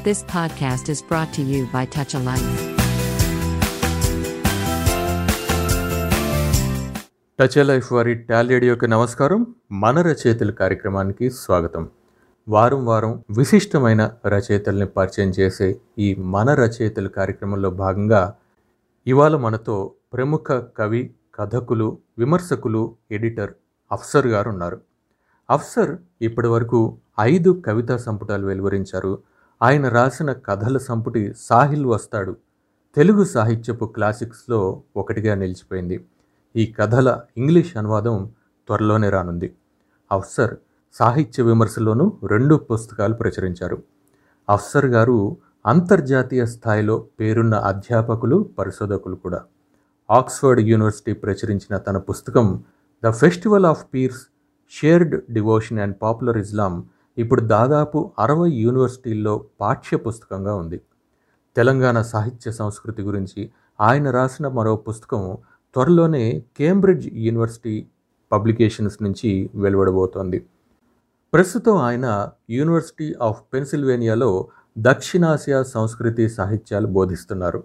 This 0.00 0.16
podcast 0.16 0.82
is 0.82 0.98
brought 0.98 1.40
to 1.40 1.52
you 1.52 1.64
by 1.76 1.84
Touch 1.84 2.16
a 2.16 2.24
Life. 2.24 2.78
Touch 7.40 7.66
Life 7.66 7.92
వారి 7.92 8.14
టాలీడియోకి 8.14 8.88
నమస్కారం. 8.88 9.46
మన 9.72 10.02
రచయితల 10.02 10.50
కార్యక్రమానికి 10.50 11.30
స్వాగతం. 11.30 11.88
వారం 12.48 12.86
వారం 12.86 13.24
విశిష్టమైన 13.30 14.10
రచయితల్ని 14.26 14.86
పరిచయం 14.86 15.30
చేసే 15.30 15.80
ఈ 15.98 16.14
మన 16.14 16.54
రచయితల 16.54 17.06
కార్యక్రమంలో 17.06 17.70
భాగంగా 17.70 18.34
ఇవాళ 19.06 19.36
మనతో 19.36 19.92
ప్రముఖ 20.12 20.52
కవి 20.52 21.14
కథకులు 21.34 21.98
విమర్శకులు 22.18 22.96
ఎడిటర్ 23.10 23.52
అఫ్సర్ 23.92 24.26
గారు 24.26 24.50
ఉన్నారు. 24.50 24.80
అఫ్సర్ 25.50 25.96
ఇప్పటివరకు 26.22 26.98
ఐదు 27.20 27.62
కవితా 27.66 27.96
సంపుటాలు 27.96 28.46
వెలువరించారు. 28.46 29.18
ఆయన 29.62 29.88
రాసిన 29.88 30.32
కథల 30.32 30.78
సంపుటి 30.78 31.34
సాహిల్ 31.38 31.86
వస్తాడు. 31.86 32.36
తెలుగు 32.96 33.24
సాహిత్యపు 33.24 33.84
క్లాసిక్స్లో 33.84 34.82
ఒకటిగా 34.96 35.34
నిలిచిపోయింది. 35.34 36.06
ఈ 36.56 36.74
కథల 36.78 37.20
ఇంగ్లీష్ 37.36 37.76
అనువాదం 37.76 38.30
త్వరలోనే 38.66 39.10
రానుంది. 39.10 39.54
అఫ్సర్ 40.12 40.54
సాహిత్య 40.92 41.42
విమర్శలోనూ 41.42 42.12
రెండు 42.26 42.54
పుస్తకాలు 42.54 43.14
ప్రచురించారు. 43.14 43.82
అఫ్సర్ 44.50 44.86
గారు 44.86 45.36
అంతర్జాతీయ 45.66 46.46
స్థాయిలో 46.46 47.06
పేరున్న 47.20 47.54
అధ్యాపకులు 47.54 48.50
పరిశోధకులు 48.58 49.14
కూడా. 49.14 49.40
ఆక్స్ఫర్డ్ 50.10 50.60
యూనివర్సిటీ 50.60 51.12
ప్రచురించిన 51.12 51.76
తన 51.76 51.98
పుస్తకం 51.98 52.62
the 53.04 53.10
festival 53.10 53.66
of 53.66 53.84
peers 53.94 54.26
shared 54.70 55.32
devotion 55.32 55.78
and 55.78 55.96
popular 56.02 56.38
Islam 56.38 56.84
ఇప్పుడు 57.18 57.40
దాదాపు 57.40 58.12
అరవై 58.18 58.50
యూనివర్సిటీల్లో 58.50 59.44
పాఠ్య 59.60 59.96
పుస్తకంగా 59.96 60.54
ఉంది. 60.54 60.80
తెలంగాణ 61.56 62.02
సాహిత్య 62.02 62.52
సంస్కృతి 62.52 63.02
గురించి 63.02 63.50
ఆయన 63.80 64.10
రాసిన 64.10 64.48
మరో 64.48 64.76
పుస్తకం 64.76 65.36
త్వరలోనే 65.74 66.42
కేంబ్రిడ్జ్ 66.56 67.08
యూనివర్సిటీ 67.12 67.86
పబ్లికేషన్స్ 68.32 69.02
నుంచి 69.02 69.50
వెలువడబోతోంది. 69.54 70.46
ప్రస్తుతం 71.34 71.76
ఆయన 71.76 72.30
యూనివర్సిటీ 72.50 73.14
ఆఫ్ 73.22 73.42
పెన్సిల్వేనియాలో 73.54 74.48
దక్షిణాసియా 74.78 75.62
సంస్కృతి 75.62 76.28
సాహిత్యాలు 76.28 76.86
బోధిస్తున్నారు. 76.86 77.64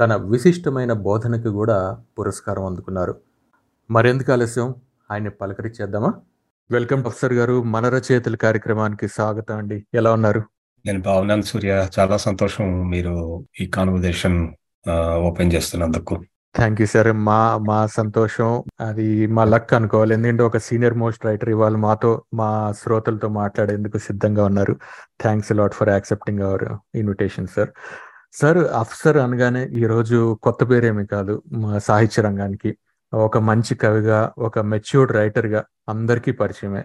తన 0.00 0.16
విశిష్టమైన 0.16 0.92
బోధనకు 0.92 1.48
కూడా 1.48 2.02
పురస్కారం 2.18 2.64
అందుకున్నారు. 2.64 3.16
మరెందుకు 3.90 4.32
ఆలస్యం? 4.32 4.74
ఆయన 5.10 5.28
పలకరించేద్దామా? 5.28 6.14
వెల్కమ్ 6.70 7.02
ప్రొఫెసర్ 7.02 7.32
గారు. 7.32 7.62
మన 7.62 7.88
రచయితల 7.88 8.36
కార్యక్రమానికి 8.36 9.08
స్వాగతం 9.08 9.56
అండి. 9.56 9.86
ఎలా 9.94 10.12
ఉన్నారు? 10.12 10.42
నేను 10.86 11.00
బాగున్నాను 11.00 11.42
సూర్య. 11.42 11.88
చాలా 11.98 12.16
సంతోషం 12.16 12.90
మీరు 12.90 13.44
ఈ 13.60 13.66
కాన్వర్జేషన్ 13.66 14.48
ఓపెన్ 15.18 15.52
చేస్తున్నందుకు. 15.52 16.24
Thank 16.56 16.80
you 16.80 16.86
sir. 16.86 17.12
మా 17.12 17.58
మా 17.58 17.86
సంతోషం. 17.86 18.64
అది 18.80 19.26
మా 19.26 19.44
లక్ 19.44 19.74
అనుకోవాలి. 19.74 20.14
ఎందుకంటే 20.14 20.42
ఒక 20.42 20.56
సీనియర్ 20.56 20.94
మోస్ట్ 20.94 21.26
రైటర్ 21.26 21.48
ఇవాళ 21.48 21.76
మాతో 21.76 22.22
మా 22.34 22.72
శ్రోతలతో 22.82 23.28
మాట్లాడేందుకు 23.28 23.98
సిద్ధంగా 23.98 24.44
ఉన్నారు. 24.44 24.76
Thanks 25.20 25.52
lot 25.52 25.74
for 25.74 25.88
accepting 25.88 26.40
our 26.40 26.64
invitation 26.94 27.46
sir. 27.46 27.68
Sir 28.32 28.58
Afsar 28.58 29.16
అనగానే 29.16 29.64
ఈరోజు 29.64 30.38
కొత్త 30.42 30.70
పేరేమి 30.70 31.06
కాదు. 31.06 31.42
మా 31.52 31.78
సాహిత్య 31.78 32.22
రంగానికి. 32.22 32.76
ఒక 33.14 33.38
మంచి 33.38 33.74
కవిగా 33.74 34.32
ఒక 34.38 34.58
మెచ్యూర్డ్ 34.58 35.12
రైటర్గా 35.12 35.64
అందరికీ 35.88 36.32
పరిచయమే. 36.32 36.84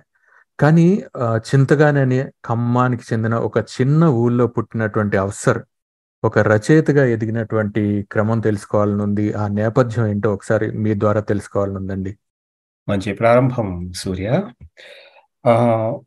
కానీ 0.60 1.04
చింతగానని 1.38 2.24
ఖమ్మానికి 2.24 3.04
చెందిన 3.14 3.36
ఒక 3.36 3.58
చిన్న 3.58 4.06
ఊళ్ళో 4.06 4.48
పుట్టినటువంటి 4.48 5.18
అవసర్ 5.18 5.60
ఒక 6.24 6.40
రచయితగా 6.40 7.06
ఎదిగినటువంటి 7.06 8.08
క్రమం 8.12 8.40
తెలుసుకోవాలనుంది 8.40 9.34
ఆ 9.34 9.48
నేపథ్యం 9.48 10.08
ఏంటో 10.08 10.34
ఒకసారి 10.34 10.72
మీ 10.72 10.94
ద్వారా 10.94 11.22
తెలుసుకోవాలనుందండి. 11.22 12.18
మంచి 12.90 13.14
ప్రారంభం 13.14 13.92
సూర్య. 13.96 14.44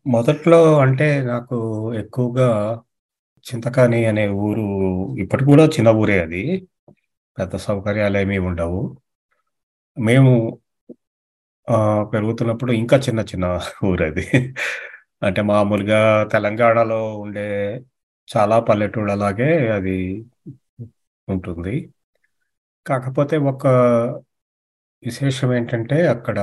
మొదట్లో 0.07 0.79
అంటే 0.79 1.23
నాకు 1.23 1.95
ఎక్కువగా 1.95 2.81
చింతకాని 3.47 4.05
అనే 4.05 4.29
ఊరు 4.29 4.67
ఇప్పటికి 5.19 5.51
కూడా 5.51 5.65
చిన్న 5.67 5.89
ఊరే 5.89 6.23
అది. 6.23 6.69
పెద్ద 7.39 7.57
సౌకర్యాలు 7.57 8.19
ఏమీ 8.19 8.39
ఉండవు. 8.39 8.97
మేము 9.97 10.33
పెరుగుతున్నప్పుడు 12.13 12.73
ఇంకా 12.73 12.97
చిన్న 13.07 13.21
చిన్న 13.31 13.47
ఊరు 13.85 14.05
అది 14.05 14.25
అంటే 15.23 15.41
మామూలుగా 15.51 16.01
తెలంగాణలో 16.33 17.01
ఉండే 17.17 17.47
చాలా 18.29 18.57
పల్లెటూళ్ళలాగే 18.69 19.51
అది 19.77 19.97
ఉంటుంది. 21.29 21.75
కాకపోతే 22.87 23.37
ఒక 23.53 23.65
విశేషం 25.03 25.51
ఏంటంటే 25.55 25.99
అక్కడ 26.09 26.39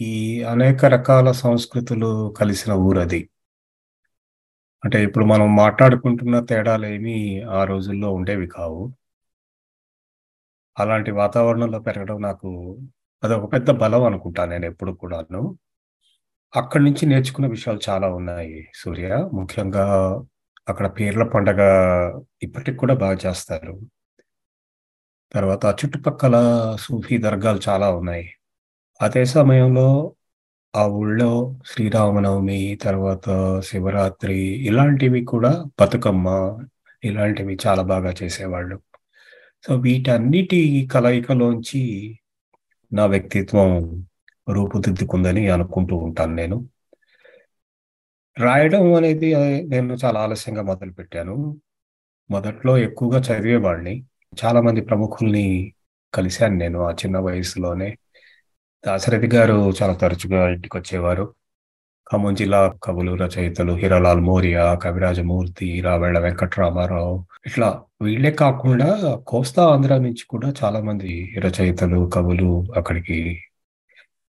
ఈ 0.00 0.12
అనేక 0.44 0.84
రకాల 0.94 1.28
సంస్కృతులు 1.40 2.10
కలిసిన 2.40 2.72
ఊరది. 2.86 3.20
అంటే 4.82 4.98
ఇప్పుడు 5.02 5.24
మనం 5.24 5.48
మాట్లాడుకుంటున్న 5.56 6.36
తేడాలు 6.44 6.86
ఏమీ 6.86 7.16
ఆ 7.52 7.62
రోజుల్లో 7.64 8.10
ఉండేవి 8.12 8.46
కావు. 8.48 8.82
అలాంటి 10.78 11.10
వాతావరణంలో 11.10 11.78
పెరగడం 11.78 12.22
నాకు 12.22 12.78
అదొక 13.24 13.52
పెద్ద 13.52 13.70
బలం 13.70 14.04
అనుకుంటా 14.04 14.44
నేను 14.44 14.66
ఎప్పుడు 14.66 14.92
కూడాను. 14.92 15.58
అక్కడి 16.56 16.84
నుంచి 16.84 17.06
నేర్చుకున్న 17.06 17.48
విషయాలు 17.48 17.80
చాలా 17.88 18.08
ఉన్నాయి 18.08 18.68
సూర్య. 18.74 19.28
ముఖ్యంగా 19.32 19.84
అక్కడ 20.68 20.86
పీర్ల 20.86 21.22
పండగ 21.24 21.60
ఇప్పటికి 22.42 22.76
కూడా 22.78 22.94
బాగా 22.94 23.18
చేస్తారు. 23.26 23.80
తర్వాత 25.32 25.76
చుట్టుపక్కల 25.84 26.36
సూఫీ 26.80 27.18
దర్గాలు 27.18 27.60
చాలా 27.68 27.90
ఉన్నాయి. 27.90 28.30
అదే 29.02 29.24
సమయంలో 29.24 30.14
ఆ 30.76 30.86
ఊళ్ళో 30.86 31.58
శ్రీరామనవమి 31.66 32.78
తర్వాత 32.82 33.26
శివరాత్రి 33.60 34.38
ఇలాంటివి 34.40 35.24
కూడా 35.24 35.64
బతుకమ్మ 35.80 36.28
ఇలాంటివి 37.04 37.58
చాలా 37.66 37.82
బాగా 37.82 38.14
చేసేవాళ్ళు. 38.22 38.80
సో 39.66 39.76
వీటన్నిటి 39.76 40.88
కలయికలోంచి 40.92 42.18
నా 42.92 43.06
వ్యక్తిత్వం 43.06 44.00
రూపుదిద్దుకుందని 44.52 45.48
అనుకుంటూ 45.48 45.96
ఉంటాను 45.96 46.34
నేను. 46.34 46.68
రాయడం 48.38 48.94
అనేది 48.94 49.34
నేను 49.66 49.96
చాలా 50.04 50.20
ఆలస్యంగా 50.20 50.62
మొదలుపెట్టాను. 50.62 51.60
మొదట్లో 52.30 52.78
ఎక్కువగా 52.78 53.20
చదివేవాడిని. 53.20 54.04
చాలామంది 54.44 54.80
ప్రముఖుల్ని 54.80 55.74
కలిశాను 56.14 56.54
నేను 56.54 56.82
ఆ 56.82 56.92
చిన్న 56.92 57.18
వయసులోనే. 57.18 57.98
దాశరథి 58.86 59.26
గారు 59.26 59.72
చాలా 59.82 59.94
తరచుగా 59.94 60.48
ఇంటికి 60.48 60.76
వచ్చేవారు 60.76 61.34
ఖమ్మం 62.10 62.34
జిల్లా 62.38 62.60
కవులు 62.84 63.12
రచయితలు 63.20 63.72
హీరాలాల్ 63.80 64.22
మోరియా 64.28 64.62
కవిరాజమూర్తి 64.84 65.68
రావెళ్ళ 65.80 66.18
వెంకట్రామారావు. 66.24 67.12
ఇట్లా 67.48 67.68
వీళ్ళే 68.02 68.32
కాకుండా 68.40 68.88
కోస్తా 69.30 69.62
ఆంధ్ర 69.74 69.98
నుంచి 70.06 70.24
కూడా 70.32 70.48
చాలా 70.60 70.80
మంది 70.88 71.12
రచయితలు 71.44 72.00
కవులు 72.16 72.50
అక్కడికి 72.80 73.18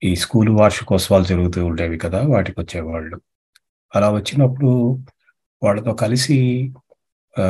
ఈ 0.02 0.12
స్కూల్ 0.24 0.52
వార్షికోత్సవాలు 0.60 1.26
జరుగుతూ 1.32 1.60
ఉండేవి 1.70 1.98
కదా 2.06 2.22
వాటికి 2.34 2.58
వచ్చేవాళ్ళు. 2.62 3.18
అలా 3.94 4.10
వచ్చినప్పుడు 4.18 4.72
వాళ్ళతో 5.62 5.94
కలిసి 6.04 6.38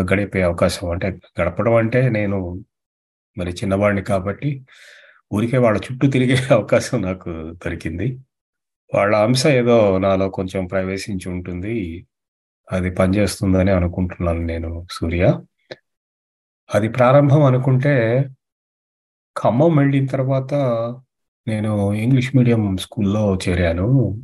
గడిపే 0.10 0.42
అవకాశం 0.50 0.86
అంటే 0.94 1.08
గడపడం 1.40 1.76
అంటే 1.82 2.02
నేను 2.10 2.38
మరి 3.38 3.52
చిన్నవాడిని 3.60 4.04
కాబట్టి 4.12 4.50
ఊరికే 5.32 5.60
వాళ్ళ 5.66 5.78
చుట్టూ 5.88 6.06
తిరిగే 6.16 6.36
అవకాశం 6.60 6.98
నాకు 7.02 7.32
దొరికింది. 7.64 8.08
వాళ్ళ 8.96 9.16
అంశ 9.16 9.48
ఏదో 9.48 9.98
నాలో 9.98 10.30
కొంచెం 10.30 10.66
ప్రవేశించి 10.66 11.30
ఉంటుంది. 11.30 12.08
అది 12.72 12.92
పనిచేస్తుందని 12.92 13.72
అనుకుంటున్నాను 13.72 14.42
నేను 14.42 14.88
సూర్య. 14.92 15.40
అది 16.76 16.90
ప్రారంభం 16.90 17.44
అనుకుంటే 17.44 18.26
ఖమ్మం 19.44 19.76
వెళ్ళిన 19.76 20.06
తర్వాత 20.06 20.54
నేను 21.48 21.94
ఇంగ్లీష్ 21.94 22.36
మీడియం 22.36 22.78
స్కూల్లో 22.78 23.40
చేరాను. 23.50 24.22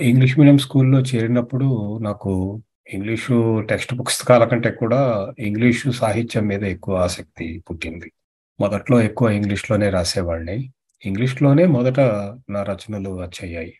ఇంగ్లీష్ 0.00 0.38
మీడియం 0.38 0.58
స్కూల్లో 0.58 1.00
చేరినప్పుడు 1.00 1.98
నాకు 1.98 2.62
ఇంగ్లీషు 2.88 3.60
టెక్స్ట్ 3.60 3.94
పుస్తకాల 4.00 4.44
కంటే 4.44 4.70
కూడా 4.70 5.32
ఇంగ్లీషు 5.38 5.90
సాహిత్యం 5.90 6.46
మీద 6.46 6.62
ఎక్కువ 6.62 6.96
ఆసక్తి 6.96 7.64
పుట్టింది. 7.70 8.12
మొదట్లో 8.60 9.00
ఎక్కువ 9.00 9.28
ఇంగ్లీష్లోనే 9.28 9.90
రాసేవాడిని. 9.90 10.72
ఇంగ్లీష్లోనే 11.04 11.66
మొదట 11.66 12.00
నా 12.50 12.62
రచనలు 12.62 13.10
వచ్చాయి. 13.10 13.74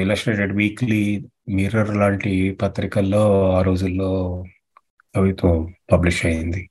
ఇలస్ట్రేటెడ్ 0.00 0.56
వీక్లీ 0.56 1.28
మిర్రర్ 1.48 1.96
లాంటి 1.96 2.52
పత్రికల్లో 2.54 3.52
ఆ 3.52 3.62
రోజుల్లో 3.62 4.44
కవిత్వం 5.16 5.74
పబ్లిష్ 5.92 6.26
అయింది. 6.26 6.70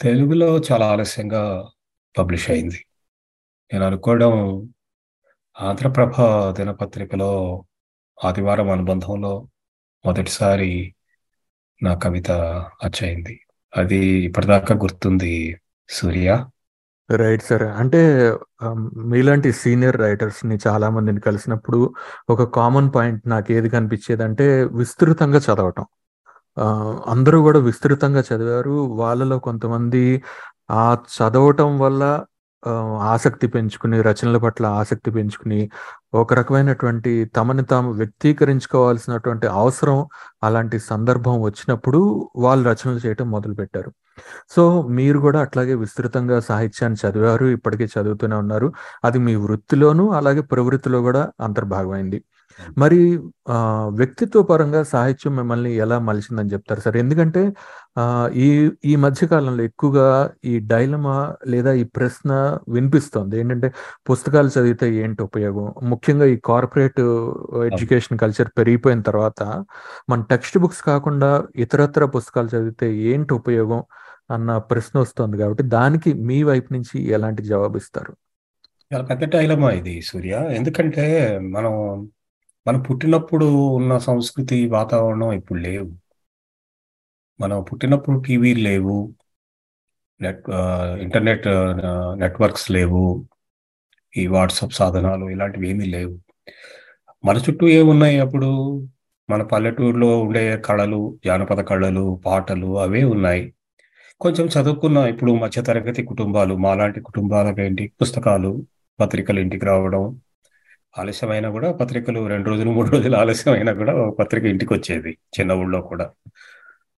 తెలుగులో 0.00 0.60
చాలా 0.72 0.86
ఆలస్యంగా 0.86 1.68
పబ్లిష్ 2.18 2.50
అయింది. 2.50 2.86
నేను 3.72 3.86
అనుకోవడం 3.86 4.68
ఆంధ్రప్రభ 5.60 6.12
దినపత్రికలో 6.56 7.64
ఆదివారం 8.24 8.70
అనుబంధంలో 8.70 9.48
మొదటిసారి 10.06 10.94
నా 11.82 11.94
కవిత 11.94 12.30
అచ్చయింది. 12.84 13.40
అది 13.76 13.96
ఇప్పటిదాకా 13.96 14.74
గుర్తుంది 14.74 15.60
సూర్య. 15.88 16.46
Right 17.16 17.42
sir. 17.42 17.62
అంటే 17.62 18.32
మీలాంటి 18.96 19.52
సీనియర్ 19.52 19.96
రైటర్స్ని 19.96 20.58
చాలా 20.66 20.90
మందిని 20.90 21.20
కలిసినప్పుడు 21.20 21.94
ఒక 22.30 22.42
కామన్ 22.42 22.90
పాయింట్ 22.94 23.28
నాకు 23.28 23.52
ఏది 23.52 23.68
కనిపించేది 23.70 24.22
అంటే 24.22 24.64
విస్తృతంగా 24.64 25.38
చదవటం. 25.38 25.84
అందరూ 27.06 27.42
కూడా 27.42 27.58
విస్తృతంగా 27.58 28.20
చదివారు. 28.20 28.70
వాళ్ళలో 28.70 29.38
కొంతమంది 29.38 30.22
ఆ 30.70 30.98
చదవటం 31.18 31.78
వల్ల 31.78 32.24
ఆసక్తి 33.00 33.46
పెంచుకుని 33.46 34.02
రచనల 34.02 34.38
పట్ల 34.38 34.66
ఆసక్తి 34.66 35.10
పెంచుకుని 35.10 35.70
ఒక 36.14 36.34
రకమైనటువంటి 36.34 37.24
తమని 37.24 37.64
తాము 37.64 37.90
వ్యక్తీకరించుకోవాల్సినటువంటి 37.92 39.46
అవసరం 39.46 40.06
అలాంటి 40.42 40.78
సందర్భం 40.78 41.42
వచ్చినప్పుడు 41.42 42.30
వాళ్ళు 42.36 42.68
రచనలు 42.68 43.06
చేయటం 43.06 43.30
మొదలుపెట్టారు. 43.30 43.92
సో 44.50 44.82
మీరు 44.82 45.18
కూడా 45.18 45.40
అట్లాగే 45.40 45.74
విస్తృతంగా 45.74 46.40
సాహిత్యాన్ని 46.40 47.08
చదివారు 47.08 47.46
ఇప్పటికే 47.46 47.84
చదువుతూనే 47.84 48.36
ఉన్నారు. 48.36 48.72
అది 49.04 49.18
మీ 49.18 49.34
వృత్తిలోనూ 49.34 50.08
అలాగే 50.08 50.40
ప్రవృత్తిలో 50.40 51.00
కూడా 51.02 51.30
అంతర్భాగమైంది. 51.40 52.24
మరి 52.78 53.00
ఆ, 53.48 53.56
వ్యక్తిత్వ 53.92 54.42
పరంగా 54.42 54.82
సాహిత్యం 54.88 55.32
మిమ్మల్ని 55.36 55.70
ఎలా 55.76 55.96
మలిచిందని 56.00 56.52
చెప్తారు 56.52 56.80
సార్? 56.80 56.96
ఎందుకంటే 56.96 57.42
ఆ, 57.96 58.04
ఈ 58.38 58.48
ఈ 58.84 58.96
మధ్య 58.96 59.26
కాలంలో 59.26 59.62
ఎక్కువగా 59.64 60.06
ఈ 60.44 60.54
డైలమా 60.66 61.16
లేదా 61.46 61.72
ఈ 61.74 61.84
ప్రశ్న 61.96 62.30
వినిపిస్తోంది. 62.68 63.34
ఏంటంటే 63.40 63.68
పుస్తకాలు 64.08 64.48
చదివితే 64.48 64.88
ఏంటి 65.02 65.22
ఉపయోగం? 65.22 65.66
ముఖ్యంగా 65.84 66.26
ఈ 66.26 66.38
కార్పొరేట్ 66.44 67.00
ఎడ్యుకేషన్ 67.68 68.18
కల్చర్ 68.18 68.50
పెరిగిపోయిన 68.58 69.02
తర్వాత 69.02 69.40
మన 70.08 70.20
టెక్స్ట్ 70.30 70.58
బుక్స్ 70.58 70.82
కాకుండా 70.84 71.30
ఇతరత్ర 71.56 72.04
పుస్తకాలు 72.14 72.48
చదివితే 72.48 72.88
ఏంటి 73.10 73.34
ఉపయోగం 73.34 73.82
అన్న 74.30 74.50
ప్రశ్న 74.66 74.94
వస్తుంది 75.00 75.36
కాబట్టి 75.38 75.64
దానికి 75.72 76.10
మీ 76.26 76.42
వైపు 76.44 76.68
నుంచి 76.72 76.96
ఎలాంటి 77.12 77.42
జవాబు 77.44 77.76
ఇస్తారు 77.76 78.12
చాలా 78.90 79.04
పెద్ద 79.10 79.24
డైలమా 79.34 79.68
ఇది 79.72 79.94
సూర్య. 80.02 80.34
ఎందుకంటే 80.54 81.04
మనం 81.50 81.74
మనం 82.68 82.80
పుట్టినప్పుడు 82.82 83.44
ఉన్న 83.68 83.98
సంస్కృతి 83.98 84.68
వాతావరణం 84.68 85.32
ఇప్పుడు 85.32 85.58
లేవు. 85.58 85.90
మనం 87.40 87.62
పుట్టినప్పుడు 87.62 88.20
టీవీలు 88.20 88.60
లేవు. 88.60 89.14
నెట్ 90.20 90.50
ఆ, 90.50 90.86
ఇంటర్నెట్ 90.96 91.42
నెట్వర్క్స్ 92.20 92.70
లేవు. 92.70 93.26
ఈ 94.16 94.26
వాట్సాప్ 94.26 94.72
సాధనాలు 94.72 95.30
ఇలాంటివి 95.30 95.68
ఏమీ 95.68 95.84
లేవు. 95.84 96.18
మన 97.24 97.36
చుట్టూ 97.36 97.68
ఏమున్నాయి 97.68 98.18
అప్పుడు? 98.18 98.46
మన 99.30 99.42
పల్లెటూరులో 99.42 100.20
ఉండే 100.22 100.56
కళలు 100.56 101.18
జానపద 101.26 101.60
కళలు 101.60 102.20
పాటలు 102.26 102.78
అవే 102.78 103.04
ఉన్నాయి. 103.04 103.54
కొంచెం 104.20 104.46
చదువుకున్న 104.46 104.98
ఇప్పుడు 104.98 105.32
మధ్యతరగతి 105.32 106.02
కుటుంబాలు 106.02 106.54
మాలాంటి 106.56 107.00
కుటుంబాలకు 107.00 107.60
ఏంటి 107.60 107.92
పుస్తకాలు 108.02 108.66
పత్రికలు 109.00 109.40
ఇంటికి 109.40 109.66
రావడం 109.66 110.21
ఆలస్యమైనా 110.98 111.48
కూడా 111.50 111.72
పత్రికలు 111.72 112.20
రెండు 112.28 112.48
రోజులు 112.50 112.70
మూడు 112.70 112.88
రోజులు 112.90 113.16
ఆలస్యమైనా 113.16 113.72
కూడా 113.72 113.92
ఒక 113.94 114.18
పత్రిక 114.18 114.44
ఇంటికి 114.44 114.72
వచ్చేది 114.72 115.12
చిన్న 115.38 115.52
ఊళ్ళో 115.52 115.80
కూడా. 115.80 116.06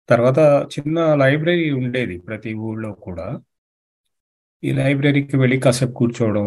తర్వాత 0.10 0.40
చిన్న 0.74 1.16
లైబ్రరీ 1.16 1.72
ఉండేది 1.72 2.18
ప్రతి 2.20 2.54
ఊళ్ళో 2.54 2.92
కూడా. 3.06 3.28
ఈ 4.64 4.72
లైబ్రరీకి 4.72 5.38
వెళ్ళి 5.38 5.58
కాసేపు 5.60 5.92
కూర్చోవడం 5.92 6.46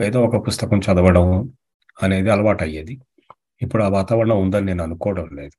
ఏదో 0.00 0.24
ఒక 0.24 0.46
పుస్తకం 0.46 0.78
చదవడం 0.86 1.26
అనేది 2.02 2.30
అలవాటు 2.30 2.62
అయ్యేది 2.64 3.00
ఇప్పుడు 3.62 3.82
ఆ 3.82 3.88
వాతావరణం 3.88 4.38
ఉందని 4.40 4.66
నేను 4.66 4.82
అనుకోవడం 4.82 5.28
లేదు. 5.36 5.56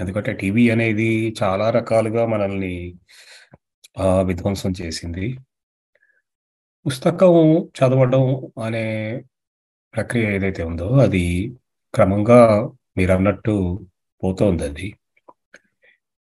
ఎందుకంటే 0.00 0.32
టీవీ 0.32 0.64
అనేది 0.70 1.34
చాలా 1.42 1.70
రకాలుగా 1.70 2.26
మనల్ని 2.26 2.74
విధ్వంసం 4.00 4.72
చేసింది. 4.82 5.26
పుస్తకం 6.86 7.36
చదవడం 7.78 8.24
అనే 8.64 8.84
ప్రక్రియ 9.96 10.34
ఏదైతే 10.34 10.62
ఉందో 10.62 10.88
అది 10.88 11.52
క్రమంగా 11.94 12.70
మీరు 12.96 13.12
అన్నట్టు 13.12 13.86
పోతోంది 14.22 14.64
అది 14.64 14.96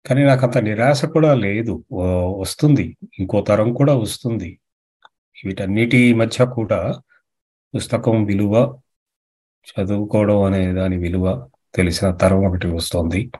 కానీ 0.06 0.24
నాకు 0.24 0.45
అంత 0.45 0.57
నిరాశ 0.57 1.06
కూడా 1.06 1.33
లేదు. 1.33 1.86
వస్తుంది. 2.39 2.98
ఇంకో 3.19 3.42
తరం 3.42 3.74
కూడా 3.74 3.95
వస్తుంది. 3.95 4.60
వీటన్నిటి 5.45 6.13
మధ్య 6.13 6.45
కూడా 6.45 7.01
పుస్తకం 7.75 8.24
విలువ 8.24 8.80
చదువుకోవడం 9.68 10.44
అనే 10.44 10.74
దాని 10.74 10.98
విలువ 10.98 11.50
తెలిసిన 11.75 12.12
తరం 12.12 12.45
ఒకటి 12.45 12.68
వస్తుంది. 12.68 13.31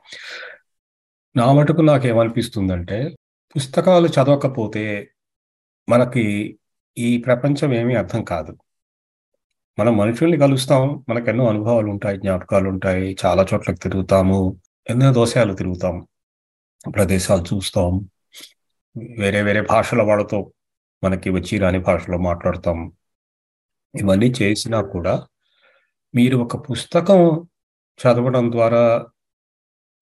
నా 1.36 1.52
మటుకు 1.52 1.80
నాకేమనిపిస్తుందంటే 1.80 3.14
పుస్తకాలు 3.56 4.08
చదవకపోతే 4.08 5.10
మనకి 5.88 6.58
ఈ 6.98 7.18
ప్రపంచం 7.18 7.74
ఏమీ 7.74 7.94
అర్థం 7.94 8.24
కాదు. 8.24 8.56
మనం 9.78 9.96
మనుషుల్ని 9.96 10.36
కలుస్తాం. 10.36 11.04
మనకు 11.08 11.28
ఎన్నో 11.28 11.48
అనుభవాలు 11.48 11.86
ఉంటాయి 11.86 12.18
జ్ఞాపకాలు 12.18 12.68
ఉంటాయి 12.68 13.16
చాలా 13.26 13.46
చోట్లకి 13.54 13.80
తిరుగుతాము. 13.80 14.60
ఎన్నో 14.90 15.12
దోషాలు 15.12 15.54
తిరుగుతాం. 15.54 16.06
ప్రదేశాలు 16.94 17.42
చూస్తాం. 17.42 18.08
వేరే 19.18 19.42
వేరే 19.42 19.60
భాషల 19.60 20.02
వాళ్ళతో 20.02 20.52
మనకి 21.04 21.30
వచ్చి 21.30 21.58
రాని 21.58 21.78
భాషలో 21.78 22.18
మాట్లాడతాం. 22.18 22.92
ఇవన్నీ 24.00 24.26
చేసినా 24.42 24.82
కూడా 24.82 25.26
మీరు 26.14 26.38
ఒక 26.38 26.70
పుస్తకం 26.70 27.48
చదవడం 28.02 28.52
ద్వారా 28.52 29.06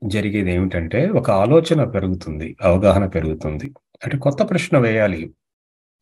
జరిగేది 0.04 0.52
ఏమిటంటే 0.52 1.08
ఒక 1.08 1.30
ఆలోచన 1.30 1.84
పెరుగుతుంది 1.84 2.56
అవగాహన 2.62 3.06
పెరుగుతుంది. 3.06 3.64
అంటే 4.04 4.18
కొత్త 4.18 4.42
ప్రశ్న 4.42 4.78
వేయాలి. 4.78 5.34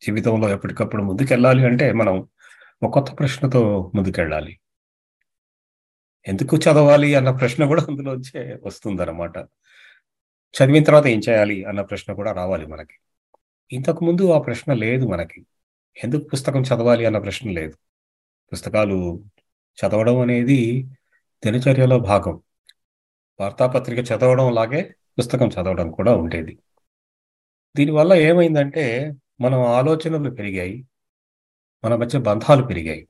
జీవితంలో 0.05 0.49
ఎప్పటికప్పుడు 0.49 1.03
ముందుకెళ్ళాలి 1.03 1.65
అంటే 1.65 1.91
మనం 1.91 2.27
ఒక 2.83 2.93
కొత్త 2.93 3.19
ప్రశ్నతో 3.19 3.91
ముందుకెళ్ళాలి. 3.95 4.59
ఎందుకు 6.27 6.57
చదవాలి 6.57 7.15
అన్న 7.15 7.31
ప్రశ్న 7.31 7.65
కూడా 7.65 7.83
అందులోంచే 7.83 8.57
వస్తుందన్నమాట. 8.63 9.37
చదివిన 10.55 10.83
తర్వాత 10.83 11.07
ఏం 11.07 11.21
చేయాలి 11.29 11.65
అన్న 11.65 11.81
ప్రశ్న 11.81 12.13
కూడా 12.13 12.31
రావాలి 12.31 12.65
మనకి. 12.65 12.93
ఇంతకు 13.71 14.05
ముందు 14.05 14.31
ఆ 14.31 14.39
ప్రశ్న 14.39 14.73
లేదు 14.73 15.05
మనకి. 15.05 15.45
ఎందుకు 16.03 16.23
పుస్తకం 16.23 16.61
చదవాలి 16.61 17.05
అన్న 17.05 17.17
ప్రశ్న 17.17 17.51
లేదు. 17.51 17.73
పుస్తకాలు 18.53 19.23
చదవడం 19.77 20.19
అనేది 20.19 20.87
దినచర్యలో 21.45 21.99
భాగం. 21.99 22.41
వార్తాపత్రిక 23.39 23.99
చదవడం 23.99 24.53
లాగే 24.53 24.95
పుస్తకం 25.19 25.47
చదవడం 25.47 25.91
కూడా 25.91 26.15
ఉండేది. 26.15 26.59
దీనివల్ల 27.75 28.13
ఏమైందంటే 28.13 29.13
మనం 29.41 29.61
ఆలోచనలు 29.61 30.29
పెరిగాయి. 30.29 30.85
మన 31.85 31.95
మధ్య 31.95 32.19
బంధాలు 32.19 32.63
పెరిగాయి. 32.63 33.07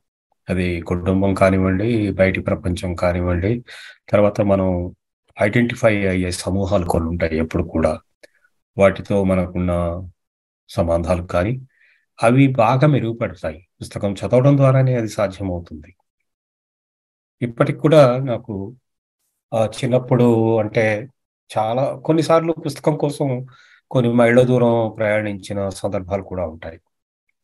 అది 0.50 0.82
కుటుంబం 0.82 1.34
కానివ్వండి 1.34 2.12
బయటి 2.12 2.40
ప్రపంచం 2.42 2.96
కానివ్వండి 2.96 3.63
తర్వాత 4.10 4.42
మనం 4.42 4.70
ఐడెంటిఫై 5.42 6.08
అయ్యే 6.08 6.32
సమూహాలు 6.32 6.86
కొన్ని 6.86 7.10
ఉంటాయి 7.10 7.38
ఎప్పుడు 7.38 7.63
కూడా. 7.63 8.00
వాటితో 8.78 9.24
మనకున్న 9.24 9.72
సంబంధాలు 10.70 11.24
కానీ 11.28 11.54
అవి 12.24 12.48
బాగా 12.48 12.88
మెరుగుపడతాయి. 12.88 13.68
పుస్తకం 13.82 14.13
చదవడం 14.13 14.58
ద్వారానే 14.58 14.96
అది 14.96 15.10
సాధ్యమవుతుంది. 15.10 15.96
ఇప్పటికి 17.42 17.80
కూడా 17.80 18.18
నాకు 18.18 18.75
చిన్నప్పుడు 19.56 20.58
అంటే 20.60 21.08
చాలా 21.58 21.84
కొన్నిసార్లు 22.06 22.54
పుస్తకం 22.54 22.96
కోసం 22.98 23.46
కొన్ని 23.92 24.13
మైళ్ళ 24.13 24.42
దూరం 24.42 24.94
ప్రయాణించిన 24.98 25.70
సందర్భాలు 25.70 26.24
కూడా 26.24 26.46
ఉంటాయి. 26.48 26.80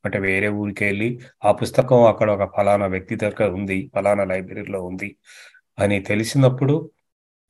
అంటే 0.07 0.19
వేరే 0.19 0.49
ఊరికి 0.55 0.83
వెళ్ళి 0.85 1.09
ఆ 1.45 1.51
పుస్తకం 1.51 2.03
అక్కడ 2.03 2.29
ఒక 2.31 2.57
ఫలానా 2.57 2.85
వ్యక్తి 2.85 3.15
దగ్గర 3.15 3.49
ఉంది 3.49 3.91
ఫలానా 3.95 4.23
లైబ్రరీలో 4.23 4.83
ఉంది 4.83 5.09
అని 5.77 5.99
తెలిసినప్పుడు 6.01 6.75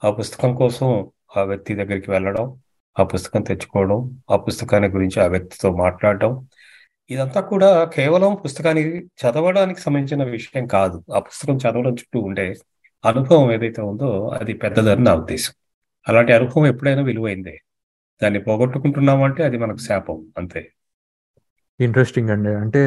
ఆ 0.02 0.12
పుస్తకం 0.12 0.56
కోసం 0.56 0.88
ఆ 1.38 1.44
వ్యక్తి 1.44 1.74
దగ్గరికి 1.76 2.12
వెళ్ళడం 2.12 2.46
ఆ 2.96 3.04
పుస్తకం 3.04 3.42
తెచ్చుకోవడం 3.42 4.00
ఆ 4.32 4.38
పుస్తకాన్ని 4.38 4.90
గురించి 4.90 5.24
ఆ 5.24 5.28
వ్యక్తితో 5.28 5.72
మాట్లాడడం 5.76 6.32
ఇదంతా 7.10 7.42
కూడా 7.42 7.86
కేవలం 7.86 8.36
పుస్తకానికి 8.36 8.90
చదవడానికి 9.22 9.80
సంబంధించిన 9.80 10.24
విషయం 10.30 10.68
కాదు. 10.68 11.04
ఆ 11.16 11.20
పుస్తకం 11.20 11.56
చదవడం 11.56 11.94
చుట్టూ 11.94 12.20
ఉండే 12.20 12.48
అనుభవం 13.04 13.52
ఏదైతే 13.52 13.82
ఉందో 13.82 14.10
అది 14.40 14.54
పెద్దదని 14.54 15.04
నా 15.04 15.14
ఉద్దేశం. 15.14 15.54
అలాంటి 16.08 16.34
అనుభవం 16.34 16.68
ఎప్పుడైనా 16.68 17.02
విలువైందే. 17.02 17.56
దాన్ని 18.22 18.40
పోగొట్టుకుంటున్నామంటే 18.44 19.44
అది 19.44 19.58
మనకు 19.58 19.78
శాపం 19.78 20.28
అంతే. 20.38 20.62
ఇంట్రెస్టింగ్ 21.80 22.30
అండి. 22.30 22.52
అంటే 22.64 22.82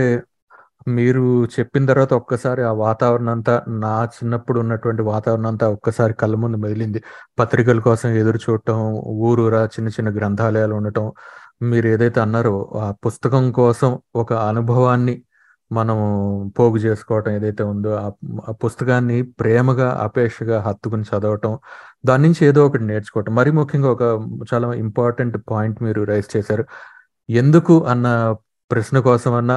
మీరు 0.91 1.23
చెప్పిన 1.55 1.85
తర్వాత 1.87 2.13
ఒక్కసారి 2.15 2.63
ఆ 2.63 2.73
వాతావరణం 2.83 3.33
అంతా 3.33 3.55
నా 3.83 4.05
చిన్నప్పుడు 4.17 4.59
ఉన్నటువంటి 4.61 5.03
వాతావరణం 5.05 5.47
అంతా 5.47 5.67
ఒక్కసారి 5.69 6.15
కళ్ళ 6.15 6.35
ముందు 6.37 6.57
మెదిలింది 6.57 7.01
పత్రికల 7.39 7.81
కోసం 7.81 8.09
ఎదురు 8.21 8.39
చూడటం 8.47 8.79
ఊరూరా 9.27 9.63
చిన్న 9.75 9.89
చిన్న 9.89 10.11
గ్రంథాలయాలు 10.19 10.75
ఉండటం. 10.75 11.07
మీరు 11.63 11.87
ఏదైతే 11.89 12.21
అన్నారో 12.21 12.55
ఆ 12.83 12.87
పుస్తకం 13.05 13.45
కోసం 13.59 13.91
ఒక 14.15 14.31
అనుభవాన్ని 14.51 15.15
మనం 15.71 15.99
పోగు 16.59 16.79
చేసుకోవటం 16.79 17.31
ఏదైతే 17.33 17.63
ఉందో 17.65 17.91
ఆ 17.97 18.07
ఆ 18.49 18.53
పుస్తకాన్ని 18.63 19.19
ప్రేమగా 19.41 19.89
అపేక్షగా 20.07 20.57
హత్తుకుని 20.61 21.05
చదవటం 21.11 21.53
దాని 22.07 22.23
నుంచి 22.27 22.43
ఏదో 22.47 22.61
ఒకటి 22.67 22.85
నేర్చుకోవటం. 22.85 23.33
మరి 23.35 23.51
ముఖ్యంగా 23.61 23.91
ఒక 23.91 24.05
చాలా 24.53 24.69
ఇంపార్టెంట్ 24.85 25.37
పాయింట్ 25.51 25.79
మీరు 25.83 26.03
రైస్ 26.05 26.31
చేశారు. 26.37 26.65
ఎందుకు 27.29 27.75
అన్న 27.87 28.07
ప్రశ్న 28.71 28.99
కోసం 29.01 29.33
అన్న 29.35 29.53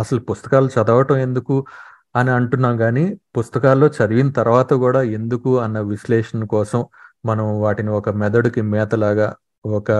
అసలు 0.00 0.20
పుస్తకాలు 0.20 0.68
చదవటం 0.68 1.16
ఎందుకు 1.16 1.56
అని 2.16 2.30
అంటున్నాం 2.30 2.74
కానీ 2.76 3.04
పుస్తకాల్లో 3.36 3.86
చదివిన 3.88 4.30
తర్వాత 4.30 4.72
కూడా 4.74 5.02
ఎందుకు 5.18 5.50
అన్న 5.58 5.78
విశ్లేషణ 5.92 6.44
కోసం 6.44 6.80
మనం 7.26 7.46
వాటిని 7.60 7.90
ఒక 7.90 8.08
మెదడుకి 8.22 8.62
మేతలాగా 8.62 9.28
ఒక 9.70 9.90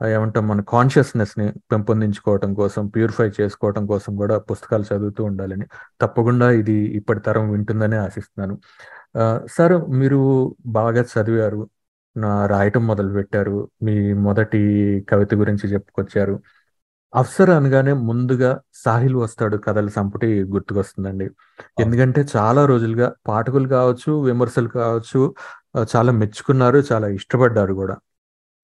ఏమంటాం 0.00 0.44
మన 0.48 0.60
కాన్షియస్నెస్ని 0.68 1.46
పెంపొందించుకోవటం 1.72 2.50
కోసం 2.54 2.82
ప్యూరిఫై 2.88 3.26
చేసుకోవటం 3.40 3.86
కోసం 3.86 4.12
కూడా 4.16 4.36
పుస్తకాలు 4.50 4.84
చదువుతూ 4.94 5.24
ఉండాలని 5.24 5.66
తప్పకుండా 6.00 6.50
ఇది 6.50 6.76
ఇప్పటి 6.98 7.20
తరం 7.20 7.44
వింటుందని 7.52 7.96
ఆశిస్తున్నాను. 7.96 8.54
సార్ 9.48 9.76
మీరు 10.00 10.20
బాగా 10.66 11.02
చదివారు 11.14 11.60
నా 12.16 12.46
రాయటం 12.46 12.82
మొదలు 12.86 13.12
పెట్టారు 13.12 13.56
మీ 13.82 13.94
మొదటి 14.14 14.58
కవిత 15.10 15.34
గురించి 15.34 15.66
చెప్పుకొచ్చారు. 15.72 16.34
అఫ్సర్ 17.12 17.50
అనగానే 17.50 17.92
ముందుగా 18.08 18.50
సాహిల్ 18.84 19.16
వస్తాడు 19.16 19.56
కథల 19.66 19.88
సంపుటి 19.96 20.28
గుర్తుకొస్తుందండి. 20.54 21.26
ఎందుకంటే 21.80 22.20
చాలా 22.36 22.62
రోజులుగా 22.66 23.08
పాఠకులు 23.28 23.68
కావచ్చు 23.68 24.12
విమర్శలు 24.28 24.70
కావచ్చు 24.78 25.20
చాలా 25.94 26.12
మెచ్చుకున్నారు 26.20 26.78
చాలా 26.92 27.08
ఇష్టపడ్డారు 27.18 27.74
కూడా. 27.74 27.96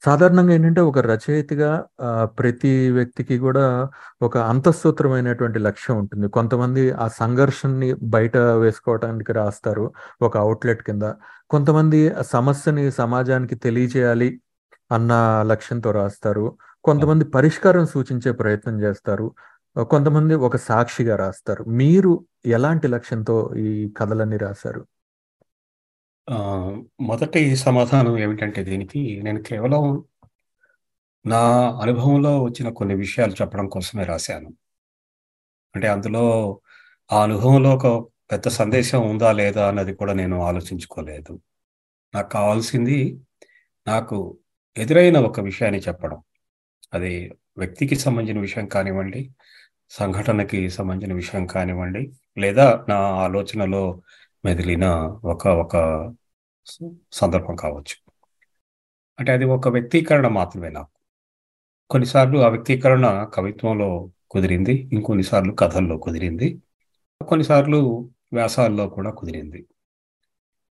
సాధారణంగా 0.02 0.52
ఏంటంటే 0.54 0.80
ఒక 0.80 0.98
రచయితగా 1.10 1.70
ప్రతి 2.38 2.72
వ్యక్తికి 2.90 3.36
కూడా 3.38 3.64
ఒక 4.22 4.34
అంతఃసూత్రమైనటువంటి 4.52 5.58
లక్ష్యం 5.58 5.96
ఉంటుంది. 5.98 6.26
కొంతమంది 6.28 6.82
ఆ 7.04 7.06
సంఘర్షణని 7.22 7.88
బయట 8.16 8.36
వేసుకోవడానికి 8.64 9.32
రాస్తారు 9.32 9.84
ఒక 10.22 10.34
అవుట్లెట్ 10.44 10.82
కింద. 10.82 11.04
కొంతమంది 11.50 12.00
ఆ 12.20 12.22
సమస్యని 12.36 12.84
సమాజానికి 13.02 13.56
తెలియజేయాలి 13.66 14.30
అన్న 14.90 15.12
లక్ష్యంతో 15.52 15.90
రాస్తారు. 16.00 16.46
కొంతమంది 16.88 17.24
పరిష్కారం 17.36 17.86
సూచించే 17.86 18.30
ప్రయత్నం 18.32 18.76
చేస్తారు. 18.82 19.26
కొంతమంది 19.90 20.34
ఒక 20.46 20.56
సాక్షిగా 20.56 21.16
రాస్తారు. 21.16 21.64
మీరు 21.80 22.12
ఎలాంటి 22.46 22.86
లక్ష్యంతో 22.88 23.36
ఈ 23.56 23.70
కథలన్నీ 23.96 24.36
రాశారు? 24.36 24.82
మొదటి 27.00 27.56
సమాధానం 27.56 28.18
ఏమిటంటే 28.18 28.64
దీనికి 28.64 29.00
నేను 29.24 29.40
కేవలం 29.42 29.84
నా 31.24 31.40
అనుభవంలో 31.82 32.32
వచ్చిన 32.42 32.68
కొన్ని 32.70 32.94
విషయాలు 32.94 33.32
చెప్పడం 33.32 33.66
కోసమే 33.68 34.04
రాశాను. 34.04 34.50
అంటే 35.74 35.88
అందులో 35.88 36.24
ఆ 37.10 37.22
అనుభవంలో 37.22 37.70
ఒక 37.74 37.86
పెద్ద 38.32 38.48
సందేశం 38.48 39.00
ఉందా 39.10 39.30
లేదా 39.32 39.62
అన్నది 39.68 39.92
కూడా 39.94 40.12
నేను 40.12 40.36
ఆలోచించుకోలేదు. 40.42 41.32
నాకు 42.14 42.28
కావాల్సింది 42.30 42.98
నాకు 43.86 44.16
ఎదురైన 44.76 45.18
ఒక 45.18 45.40
విషయాన్ని 45.40 45.80
చెప్పడం. 45.80 46.18
అది 46.94 47.32
వ్యక్తికి 47.58 47.94
సంబంధించిన 47.94 48.40
విషయం 48.40 48.66
కానివ్వండి 48.66 49.30
సంఘటనకి 49.90 50.70
సంబంధించిన 50.70 51.14
విషయం 51.14 51.46
కానివ్వండి 51.46 52.12
లేదా 52.38 52.86
నా 52.88 52.96
ఆలోచనలో 52.96 54.02
మెదిలిన 54.44 54.86
ఒక 55.24 55.48
ఒక 55.48 55.76
సందర్భం 57.12 57.56
కావచ్చు. 57.56 58.12
అంటే 59.20 59.32
అది 59.32 59.44
ఒక 59.44 59.68
వ్యక్తీకరణ 59.68 60.28
మాత్రమే 60.28 60.68
నాకు. 60.68 60.88
కొన్నిసార్లు 61.90 62.38
ఆ 62.38 62.48
వ్యక్తీకరణ 62.48 63.30
కవిత్వంలో 63.34 64.10
కుదిరింది 64.30 64.90
ఇంకొన్నిసార్లు 64.92 65.52
కథల్లో 65.52 65.98
కుదిరింది 65.98 66.58
కొన్నిసార్లు 67.28 68.10
వ్యాసాల్లో 68.32 68.88
కూడా 68.88 69.10
కుదిరింది. 69.10 69.66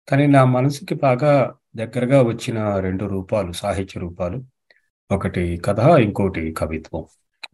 కానీ 0.10 0.28
నా 0.28 0.46
మనసుకి 0.46 0.96
బాగా 0.96 1.56
దగ్గరగా 1.76 2.22
వచ్చిన 2.22 2.80
రెండు 2.80 3.06
రూపాలు 3.06 3.52
సాహిత్య 3.52 4.00
రూపాలు 4.00 4.44
ఒకటి 5.12 5.58
కథ 5.58 5.80
ఇంకోటి 5.80 6.54
కవిత్వం. 6.54 7.06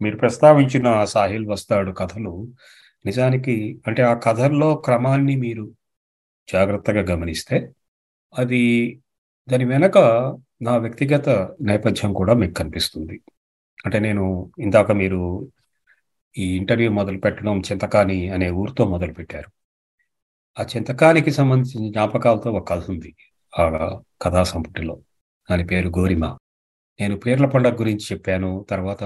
మీరు 0.02 0.16
ప్రస్తావించిన 0.16 1.04
సాహిల్ 1.04 1.46
వస్తాడు 1.46 1.92
కథలు 1.92 2.52
నిజానికి 3.06 3.80
అంటే 3.86 4.02
ఆ 4.02 4.14
కథల్లో 4.14 4.74
క్రమాన్ని 4.74 5.36
మీరు 5.36 5.72
జాగ్రత్తగా 6.52 7.02
గమనిస్తే 7.02 7.72
అది 8.38 8.98
దాని 9.48 9.64
వెనక 9.64 9.98
నా 10.62 10.76
వ్యక్తిగత 10.76 11.28
నేపథ్యం 11.62 12.12
కూడా 12.12 12.34
మీకు 12.34 12.52
కనిపిస్తుంది. 12.52 13.20
అంటే 13.84 13.98
నేను 13.98 14.52
ఇందాక 14.58 14.92
మీరు 14.92 15.48
ఈ 16.38 16.56
ఇంటర్వ్యూ 16.56 16.90
మొదలు 16.90 17.18
పెట్టడం 17.18 17.60
చింతకాని 17.60 18.30
అనే 18.30 18.50
ఊరితో 18.50 18.88
మొదలు 18.88 19.12
పెట్టారు. 19.12 19.50
ఆ 20.62 20.66
చింతకానికి 20.76 21.30
సంబంధించిన 21.30 21.90
జ్ఞాపకాలతో 21.90 22.52
ఒక 22.52 22.68
కథ 22.68 22.90
ఉంది. 22.90 23.14
ఆ 23.58 23.98
కథా 24.22 24.42
సంపుటిలో. 24.42 24.98
దాని 25.50 25.66
పేరు 25.66 25.88
గోరిమ. 25.88 26.36
నేను 27.00 27.16
పీర్ల 27.16 27.46
పండగ 27.46 27.74
గురించి 27.74 28.04
చెప్పాను. 28.12 28.66
తర్వాత 28.70 29.04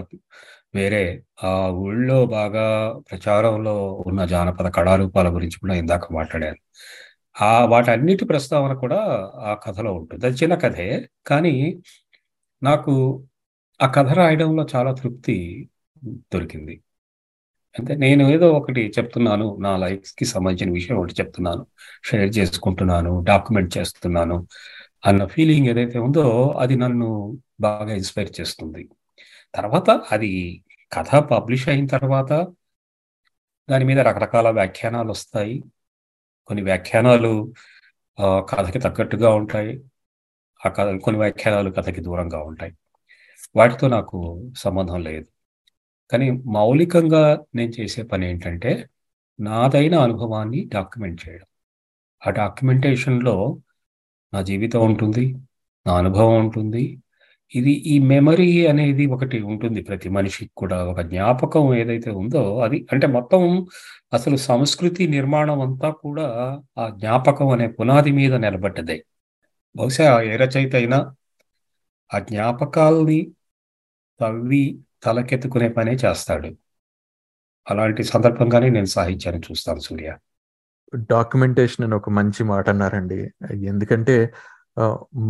వేరే 0.74 1.22
ఆ 1.44 1.68
ఊళ్ళో 1.68 2.26
బాగా 2.26 2.98
ప్రచారంలో 3.10 4.04
ఉన్న 4.06 4.24
జానపద 4.24 4.66
కళారూపాల 4.66 5.34
గురించి 5.34 5.60
కూడా 5.60 5.74
ఇందాక 5.74 6.12
మాట్లాడాను. 6.12 6.56
ఆ 7.42 7.64
వాటన్నిటి 7.64 8.24
ప్రస్తావన 8.24 8.72
కూడా 8.74 8.96
ఆ 9.34 9.54
కథలో 9.54 9.94
ఉంటుంది. 9.94 10.26
అది 10.26 10.36
చిన్న 10.36 10.54
కథే. 10.54 11.08
కానీ 11.26 11.78
నాకు 12.62 13.24
ఆ 13.82 13.86
కథ 13.86 14.08
రాయడంలో 14.12 14.66
చాలా 14.76 14.92
తృప్తి 14.94 15.68
దొరికింది. 16.04 16.82
అంటే 17.78 17.94
నేను 17.94 18.22
ఏదో 18.28 18.52
ఒకటి 18.52 18.92
చెప్తున్నాను. 18.98 19.56
నా 19.60 19.76
లైఫ్కి 19.76 20.24
సంబంధించిన 20.24 20.74
విషయం 20.74 20.96
ఒకటి 20.96 21.14
చెప్తున్నాను. 21.20 21.66
షేర్ 22.04 22.38
చేసుకుంటున్నాను. 22.38 23.24
డాక్యుమెంట్ 23.28 23.78
చేస్తున్నాను. 23.78 24.46
అన్న 25.06 25.26
ఫీలింగ్ 25.26 25.66
ఏదైతే 25.66 25.98
ఉందో 25.98 26.48
అది 26.48 26.76
నన్ను 26.76 27.38
బాగా 27.60 27.94
ఇన్స్పైర్ 27.94 28.40
చేస్తుంది. 28.40 28.88
తర్వాత 29.54 29.90
అది 29.90 30.62
కథ 30.92 31.16
పబ్లిష్ 31.16 31.68
అయిన 31.68 31.86
తర్వాత 31.86 32.46
దాని 33.70 33.84
మీద 33.84 33.98
రకరకాల 33.98 34.50
వ్యాఖ్యానాలు 34.50 35.10
వస్తాయి. 35.10 35.62
కొన్ని 36.46 36.64
వ్యాఖ్యానాలు 36.64 37.52
కథకి 38.22 38.78
తగ్గట్టుగా 38.78 39.34
ఉంటాయి. 39.34 39.80
ఆ 40.66 40.68
కథ 40.68 40.96
కొన్ని 40.96 41.20
వ్యాఖ్యానాలు 41.20 41.70
కథకి 41.70 42.00
దూరంగా 42.00 42.42
ఉంటాయి. 42.42 42.72
వాటితో 43.56 43.88
నాకు 43.88 44.50
సంబంధం 44.56 45.02
లేదు. 45.02 45.26
కానీ 46.10 46.30
మౌలికంగా 46.30 47.40
నేను 47.54 47.72
చేసే 47.80 48.02
పని 48.02 48.30
ఏంటంటే 48.30 48.88
నాదైన 49.40 49.94
అనుభవాన్ని 49.98 50.68
డాక్యుమెంట్ 50.74 51.28
చేయడం. 51.28 51.46
ఆ 52.26 52.30
డాక్యుమెంటేషన్లో 52.30 53.58
నా 54.34 54.42
జీవితం 54.42 54.80
ఉంటుంది 54.84 55.36
నా 55.86 55.96
అనుభవం 55.96 56.38
ఉంటుంది. 56.38 56.98
ఇది 57.54 57.70
ఈ 57.70 57.98
మెమరీ 57.98 58.66
అనేది 58.66 59.06
ఒకటి 59.06 59.40
ఉంటుంది 59.42 59.82
ప్రతి 59.82 60.08
మనిషికి 60.08 60.50
కూడా. 60.56 60.84
ఒక 60.84 61.00
జ్ఞాపకం 61.00 61.74
ఏదైతే 61.74 62.10
ఉందో 62.10 62.60
అది 62.60 62.86
అంటే 62.92 63.06
మొత్తం 63.06 63.66
అసలు 64.12 64.36
సంస్కృతి 64.36 65.08
నిర్మాణం 65.08 65.60
అంతా 65.60 65.90
కూడా 65.90 66.60
ఆ 66.78 66.88
జ్ఞాపకం 66.88 67.48
అనే 67.48 67.66
పునాది 67.68 68.12
మీద 68.12 68.34
నిలబడ్డదే. 68.34 69.04
బహుశా 69.76 70.22
ఏ 70.22 70.36
రచయిత 70.36 70.74
అయినా 70.74 71.14
ఆ 72.14 72.18
జ్ఞాపకాల్ని 72.18 73.30
తవ్వి 74.20 74.78
తలకెత్తుకునే 75.02 75.68
పనే 75.68 75.92
చేస్తాడు. 75.92 76.56
అలాంటి 77.70 78.04
సందర్భంగానే 78.04 78.70
నేను 78.70 78.86
సాహిత్యాన్ని 78.86 79.42
చూస్తాను 79.50 79.78
సూర్య. 79.78 80.16
డాక్యుమెంటేషన్ 81.10 81.84
అని 81.84 81.94
ఒక 81.94 82.10
మంచి 82.10 82.44
మాట 82.44 82.68
అన్నారండి. 82.68 83.20
ఎందుకంటే 83.64 84.16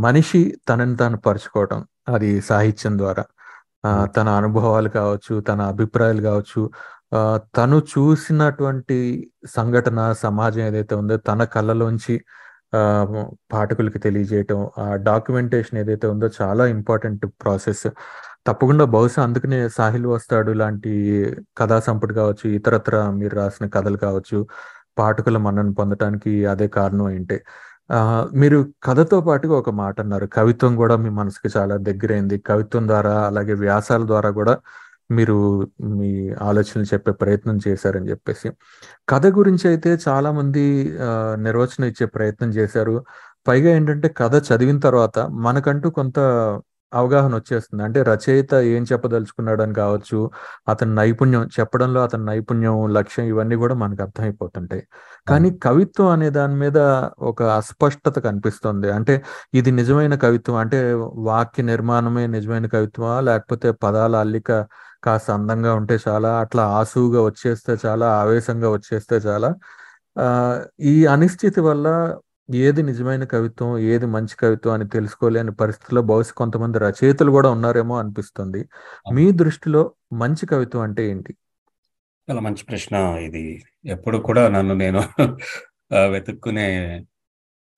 మనిషి 0.02 0.40
తనని 0.68 0.96
తాను 0.96 1.16
పరుచుకోవటం 1.18 1.80
అది 2.08 2.40
సాహిత్యం 2.42 2.98
ద్వారా. 2.98 3.24
ఆ, 3.84 3.90
Hmm. 3.94 4.10
తన 4.14 4.28
అనుభవాలు 4.38 4.88
కావచ్చు 4.90 5.40
తన 5.42 5.60
అభిప్రాయాలు 5.70 6.22
కావచ్చు 6.22 6.60
ఆ, 7.12 7.20
తను 7.56 7.76
చూసినటువంటి 7.92 8.96
సంఘటన 9.48 10.00
సమాజం 10.18 10.60
ఏదైతే 10.62 10.94
ఉందో 10.94 11.16
తన 11.26 11.44
కళ్ళలోంచి 11.50 12.14
ఆ, 12.72 12.80
పాఠకులకి 13.52 13.98
తెలియజేయటం 13.98 14.60
ఆ 14.78 14.96
డాక్యుమెంటేషన్ 15.02 15.78
ఏదైతే 15.78 16.06
ఉందో 16.06 16.30
చాలా 16.40 16.66
ఇంపార్టెంట్ 16.68 17.26
ప్రాసెస్. 17.42 17.86
తప్పకుండా 18.46 18.84
బహుశా 18.88 19.22
అందుకనే 19.22 19.68
సాహిల్ 19.70 20.06
వస్తాడు 20.08 20.52
లాంటి 20.52 20.92
కథా 21.58 21.80
సంపుటి 21.80 22.14
కావచ్చు 22.14 22.50
ఇతరత్ర 22.50 22.94
మీరు 23.12 23.34
రాసిన 23.36 23.66
కథలు 23.68 23.96
కావచ్చు 23.98 24.38
పాఠకుల 24.98 25.36
మన్నను 25.38 25.74
పొందటానికి 25.74 26.32
అదే 26.46 26.66
కారణం 26.68 27.06
ఏంటి 27.10 27.36
మీరు 28.34 28.58
కథతో 28.84 29.18
పాటుగా 29.20 29.54
ఒక 29.62 29.70
మాట 29.80 29.96
అన్నారు. 30.00 30.26
కవిత్వం 30.26 30.72
కూడా 30.76 30.94
మీ 30.96 31.10
మనసుకి 31.10 31.48
చాలా 31.58 31.74
దగ్గరైంది. 31.88 32.36
కవిత్వం 32.46 32.84
ద్వారా 32.88 33.14
అలాగే 33.26 33.54
వ్యాసాల 33.64 34.02
ద్వారా 34.06 34.30
కూడా 34.30 34.54
మీరు 35.10 35.36
మీ 35.98 36.10
ఆలోచనలు 36.42 36.86
చెప్పే 36.92 37.12
ప్రయత్నం 37.12 37.56
చేశారని 37.68 38.10
చెప్పేసి. 38.10 38.48
కథ 39.08 39.26
గురించి 39.38 39.64
అయితే 39.68 39.90
చాలా 40.08 40.30
మంది 40.32 40.64
నిర్వచనం 41.46 41.86
ఇచ్చే 41.88 42.06
ప్రయత్నం 42.16 42.50
చేశారు. 42.50 42.96
పైగా 43.48 43.70
ఏంటంటే 43.76 44.08
కథ 44.20 44.34
చదివిన 44.48 44.78
తర్వాత 44.78 45.18
మనకంటూ 45.46 45.88
కొంత 45.90 46.18
అవగాహన 46.92 47.32
వచ్చేస్తుంది. 47.34 47.82
అంటే 47.82 48.00
రచయిత 48.08 48.52
ఏం 48.72 48.82
చెప్పదలుచుకున్నాడని 48.90 49.50
కావచ్చు 49.78 50.18
అతని 50.68 50.92
నైపుణ్యం 50.94 51.44
చెప్పడంలో 51.56 52.00
అతని 52.04 52.24
నైపుణ్యం 52.24 52.60
లక్ష్యం 52.96 53.26
ఇవన్నీ 53.26 53.56
కూడా 53.62 53.74
మనకు 53.82 54.02
అర్థమైపోతుంటాయి. 54.06 54.84
కానీ 55.26 55.48
కవిత్వం 55.64 56.08
అనే 56.10 56.28
దాని 56.32 56.56
మీద 56.62 56.78
ఒక 57.30 57.40
అస్పష్టత 57.58 58.16
కనిపిస్తుంది. 58.26 58.60
అంటే 58.92 59.16
ఇది 59.54 59.72
నిజమైన 59.78 60.14
కవిత్వం 60.22 60.58
అంటే 60.62 60.80
వాక్య 61.28 61.64
నిర్మాణమే 61.68 62.24
నిజమైన 62.34 62.66
కవిత్వమా 62.74 63.16
లేకపోతే 63.28 63.50
పదాల 63.82 64.14
అల్లిక 64.24 64.50
కాస్త 65.02 65.28
అందంగా 65.32 65.72
ఉంటే 65.76 65.94
చాలా 66.04 66.32
అట్లా 66.42 66.64
ఆసువుగా 66.76 67.20
వచ్చేస్తే 67.24 67.72
చాలా 67.84 68.08
ఆవేశంగా 68.18 68.68
వచ్చేస్తే 68.74 69.16
చాలా 69.24 69.48
ఆ, 70.16 70.26
ఈ 70.86 70.94
అనిశ్చితి 71.08 71.60
వల్ల 71.66 71.86
ఏది 72.54 72.82
నిజమైన 72.82 73.24
కవిత్వం 73.24 73.78
ఏది 73.78 74.06
మంచి 74.06 74.36
కవిత్వం 74.40 74.72
అని 74.72 74.88
తెలుసుకోలేని 74.88 75.52
పరిస్థితిలో 75.52 76.02
బహుశా 76.02 76.32
కొంతమంది 76.36 76.78
రచయితలు 76.78 77.30
కూడా 77.30 77.50
ఉన్నారేమో 77.50 77.98
అనిపిస్తుంది. 77.98 78.68
మీ 79.12 79.32
దృష్టిలో 79.32 79.92
మంచి 80.12 80.46
కవిత్వం 80.46 80.82
అంటే 80.82 81.10
ఏంటి? 81.10 81.36
చాలా 82.30 82.40
మంచి 82.40 82.64
ప్రశ్న. 82.64 82.96
ఇది 82.96 83.62
ఎప్పుడు 83.84 84.18
కూడా 84.18 84.48
నన్ను 84.48 84.74
నేను 84.74 85.00
వెతుక్కునే 86.06 87.04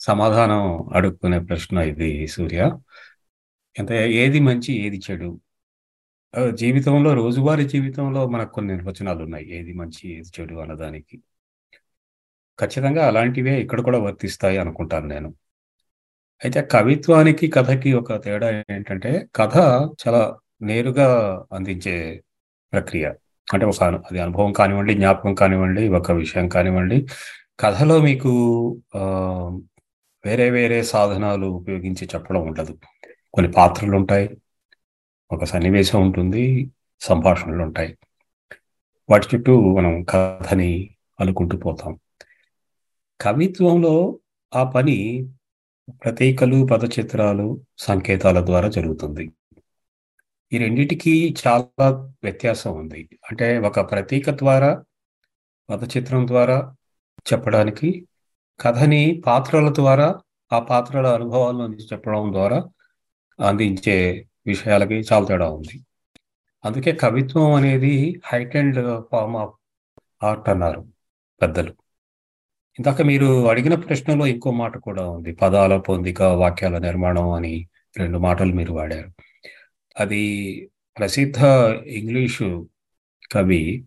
సమాధానం 0.00 0.90
అడుక్కునే 0.92 1.38
ప్రశ్న 1.38 1.78
ఇది 1.78 2.26
సూర్య. 2.26 2.62
అంటే 3.78 4.12
ఏది 4.12 4.40
మంచి 4.40 4.72
ఏది 4.72 5.00
చెడు? 5.10 5.40
జీవితంలో 6.54 7.14
రోజువారీ 7.14 7.64
జీవితంలో 7.68 8.28
మనకు 8.28 8.52
కొన్ని 8.52 8.76
నిర్వచనాలు 8.76 9.22
ఉన్నాయి. 9.24 9.46
ఏది 9.58 9.72
మంచి 9.72 10.12
ఏది 10.12 10.28
చెడు 10.40 10.54
అన్నదానికి. 10.54 11.22
ఖచ్చితంగా 12.60 13.06
అలాంటివే 13.06 13.54
ఇక్కడ 13.60 13.80
కూడా 13.80 13.98
వర్తిస్తాయి 13.98 14.58
అనుకుంటాను 14.58 15.06
నేను. 15.06 15.34
అయితే 16.44 16.62
కవిత్వానికి 16.62 17.46
కథకి 17.48 17.92
ఒక 17.92 18.24
తేడా 18.24 18.48
ఏంటంటే 18.70 19.26
కథ 19.36 19.56
చాలా 20.02 20.22
నేరుగా 20.62 21.08
అందించే 21.52 22.22
ప్రక్రియ. 22.72 23.06
అంటే 23.52 23.66
ఒక 23.66 23.82
అది 23.84 24.18
అనుభవం 24.18 24.52
కానివ్వండి 24.52 24.94
జ్ఞాపకం 24.94 25.34
కానివ్వండి 25.34 25.88
ఒక 25.88 26.12
విషయం 26.12 26.48
కానివ్వండి. 26.48 27.06
కథలో 27.60 27.96
మీకు 28.02 28.30
వేరే 30.26 30.50
వేరే 30.50 30.82
సాధనాలు 30.82 31.46
ఉపయోగించి 31.46 32.04
చెప్పడం 32.14 32.42
ఉండదు. 32.46 32.78
కొన్ని 33.34 33.52
పాత్రలు 33.52 33.96
ఉంటాయి 33.96 34.30
ఒక 35.32 35.44
సన్నివేశం 35.44 36.02
ఉంటుంది 36.02 36.70
సంభాషణలు 37.00 37.62
ఉంటాయి. 37.62 37.96
వాటి 39.10 39.26
చుట్టూ 39.34 39.54
మనం 39.76 40.02
కథని 40.10 40.96
అనుకుంటూ 41.20 41.56
పోతాం. 41.56 41.92
కవిత్వంలో 43.20 44.18
ఆ 44.54 44.64
పని 44.64 45.28
ప్రతీకలు 46.04 46.66
పదచిత్రాలు 46.66 47.62
సంకేతాల 47.78 48.46
ద్వారా 48.46 48.68
జరుగుతుంది. 48.68 49.32
ఈ 50.52 50.58
రెండిటికి 50.58 51.36
చాలా 51.46 51.90
వ్యత్యాసం 52.22 52.76
ఉంది. 52.76 53.08
అంటే 53.30 53.58
ఒక 53.58 53.90
ప్రతీక 53.90 54.30
ద్వారా 54.30 54.84
పదచిత్రం 55.70 56.26
ద్వారా 56.26 56.74
చెప్పడానికి 57.32 58.08
కథని 58.60 59.22
పాత్రల 59.26 59.74
ద్వారా 59.74 60.20
ఆ 60.52 60.58
పాత్రల 60.58 61.06
అనుభవాల 61.06 61.56
నుంచి 61.56 61.86
చెప్పడం 61.92 62.32
ద్వారా 62.32 62.68
అందించే 63.40 64.26
విషయాలకి 64.46 64.94
చాలా 64.94 65.24
తేడా 65.24 65.50
ఉంది. 65.50 65.84
అందుకే 66.64 66.92
కవిత్వం 66.92 67.52
అనేది 67.52 68.20
హైటెండ్ 68.24 69.04
ఫార్మ్ 69.12 69.36
ఆఫ్ 69.36 69.54
ఆర్ట్ 70.24 70.48
అన్నారు 70.48 70.86
పెద్దలు. 71.42 71.83
ఇందాక 72.78 73.02
మీరు 73.02 73.48
అడిగిన 73.48 73.74
ప్రశ్నలో 73.74 74.26
ఇంకో 74.26 74.50
మాట 74.50 74.78
కూడా 74.78 75.08
ఉంది. 75.08 75.32
పదాల 75.32 75.76
పొందిక 75.76 76.22
వాక్యాల 76.22 76.78
నిర్మాణం 76.78 77.30
అని 77.30 77.68
రెండు 77.98 78.18
మాటలు 78.18 78.52
మీరు 78.52 78.72
వాడారు. 78.72 79.10
అది 80.00 80.22
ప్రసిద్ధ 80.98 81.38
ఇంగ్లీషు 81.86 82.68
కవి 83.32 83.84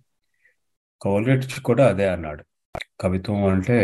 కౌలెట్స్ 1.01 1.59
కూడా 1.59 1.88
అదే 1.88 2.09
అన్నాడు. 2.09 2.44
కవిత్వం 3.01 3.46
అంటే 3.46 3.79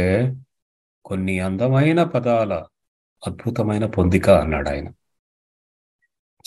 కొన్ని 1.06 1.39
అందమైన 1.39 2.04
పదాల 2.04 2.54
అద్భుతమైన 3.27 3.86
పొందిక 3.86 4.30
అన్నాడు 4.30 4.69
ఆయన. 4.69 4.88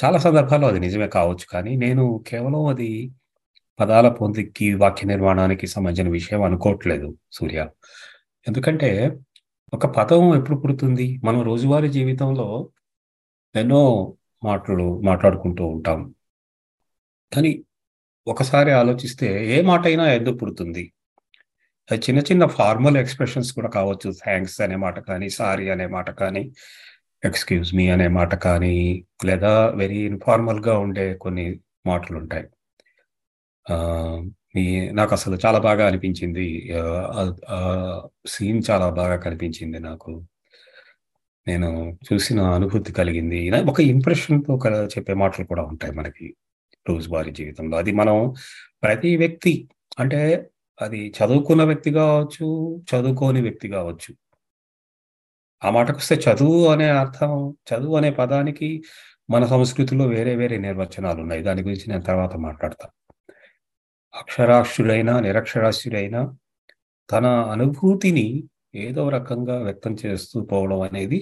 చాలా 0.04 0.18
సందర్భాల్లో 0.18 0.68
అది 0.68 0.80
నిజమే 0.80 1.09
కావచ్చు 1.09 1.46
కానీ 1.50 1.76
నేను 1.76 2.24
కేవలం 2.26 2.66
అది 2.66 3.11
పదాల 3.80 4.09
పొందికి 4.09 4.74
వాక్య 4.74 5.09
నిర్మాణానికి 5.09 5.66
సంబంధించిన 5.66 6.12
విషయం 6.12 6.42
అనుకోవట్లేదు 6.42 7.16
సూర్య. 7.33 7.68
ఎందుకంటే 8.46 8.90
ఒక 9.74 9.87
పదం 9.87 10.35
ఎప్పుడు 10.38 10.56
పుడుతుంది? 10.56 11.20
మనం 11.24 11.42
రోజువారీ 11.42 11.88
జీవితంలో 11.88 12.46
ఎన్నో 13.54 13.80
మాటలు 14.44 15.00
మాట్లాడుకుంటూ 15.04 15.66
ఉంటాం. 15.66 16.00
కానీ 17.32 17.50
ఒకసారి 18.26 18.70
ఆలోచిస్తే 18.70 19.28
ఏ 19.56 19.62
మాట 19.62 19.82
అయినా 19.87 20.04
ఎందుకు 20.12 20.37
పుడుతుంది? 20.37 20.85
అది 21.88 22.00
చిన్న 22.00 22.20
చిన్న 22.20 22.46
ఫార్మల్ 22.46 22.96
ఎక్స్ప్రెషన్స్ 22.96 23.52
కూడా 23.52 23.68
కావచ్చు. 23.68 24.09
థ్యాంక్స్ 24.24 24.61
అనే 24.61 24.76
మాట 24.76 24.98
కానీ 24.98 25.28
సారీ 25.30 25.68
అనే 25.68 25.87
మాట 25.87 26.11
కానీ 26.11 26.42
ఎక్స్క్యూజ్ 27.24 27.74
మీ 27.74 27.88
అనే 27.88 28.09
మాట 28.09 28.35
కానీ 28.35 28.74
లేదా 29.24 29.52
వెరీ 29.68 29.98
ఇన్ఫార్మల్గా 30.06 30.78
ఉండే 30.78 31.14
కొన్ని 31.14 31.46
మాటలు 31.87 32.18
ఉంటాయి 32.18 32.46
నాకు 34.92 35.12
అసలు 35.12 35.36
చాలా 35.46 35.58
బాగా 35.58 35.86
అనిపించింది. 35.86 36.46
సీన్ 38.26 38.62
చాలా 38.70 38.90
బాగా 38.90 39.16
కనిపించింది 39.16 39.78
నాకు. 39.80 40.12
నేను 41.46 41.68
చూసిన 42.06 42.40
అనుభూతి 42.42 42.92
కలిగింది. 42.92 43.40
ఒక 43.70 43.80
ఇంప్రెషన్తో 43.80 44.58
చెప్పే 44.96 45.14
మాటలు 45.14 45.44
కూడా 45.46 45.62
ఉంటాయి 45.62 45.92
మనకి 45.94 46.34
రోజువారీ 46.88 47.32
జీవితంలో. 47.32 47.76
అది 47.78 47.92
మనం 47.92 48.34
ప్రతి 48.82 49.16
వ్యక్తి 49.16 49.68
అంటే 50.00 50.20
అది 50.80 51.12
చదువుకున్న 51.18 51.62
వ్యక్తి 51.64 51.90
కావచ్చు 51.92 52.46
చదువుకోని 52.92 53.40
వ్యక్తి 53.42 53.68
కావచ్చు. 53.68 54.10
ఆ 55.64 55.70
మాటకు 55.70 55.96
వస్తే 55.96 56.16
చదువు 56.26 56.66
అనే 56.68 56.88
అర్థం 56.88 57.32
చదువు 57.70 57.96
అనే 57.96 58.10
పదానికి 58.10 58.82
మన 59.30 59.46
సంస్కృతిలో 59.46 60.06
వేరే 60.06 60.36
వేరే 60.36 60.58
నిర్వచనాలు 60.58 61.20
ఉన్నాయి 61.20 61.42
దాని 61.42 61.62
గురించి 61.62 61.86
నేను 61.88 62.02
తర్వాత 62.02 62.36
మాట్లాడతాను 62.36 62.92
అక్షరాస్యుడైనా 64.16 65.20
నిరక్షరాస్యుడైనా 65.20 66.20
తన 67.09 67.26
అనుభూతిని 67.26 68.26
ఏదో 68.74 69.09
రకంగా 69.09 69.62
వ్యక్తం 69.62 69.96
చేస్తూ 70.07 70.37
పోవడం 70.44 70.81
అనేది 70.81 71.18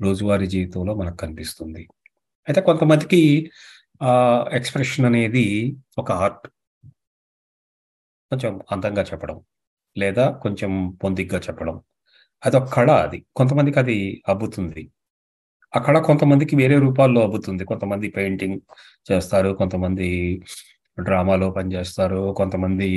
రోజువారీ 0.00 0.46
జీవితంలో 0.46 0.94
మనకు 0.94 1.16
కనిపిస్తుంది. 1.16 1.82
అయితే 2.48 2.60
కొంతమందికి 2.60 3.22
ఆ 4.02 4.12
ఎక్స్ప్రెషన్ 4.52 5.06
అనేది 5.06 5.46
ఒక 5.98 6.12
ఆర్ట్. 6.12 6.46
కొంచెం 8.32 8.60
అందంగా 8.72 9.02
చెప్పడం 9.02 9.38
లేదా 9.96 10.30
కొంచెం 10.42 10.72
పొందిగ్గా 11.04 11.38
చెప్పడం. 11.38 11.76
అది 12.42 12.56
ఒక 12.56 12.68
కళ 12.74 12.90
అది. 12.90 13.18
కొంతమందికి 13.36 13.78
అది 13.78 13.96
అబ్బుతుంది. 14.28 14.82
ఆ 15.76 15.78
కళ 15.80 15.98
కొంతమందికి 15.98 16.56
వేరే 16.56 16.78
రూపాల్లో 16.78 17.20
అబ్బుతుంది. 17.22 17.64
కొంతమంది 17.64 18.08
పెయింటింగ్ 18.10 18.58
చేస్తారు 19.12 19.50
కొంతమంది 19.58 20.08
డ్రామాలో 21.00 21.50
పనిచేస్తారు 21.50 22.34
కొంతమంది 22.36 22.88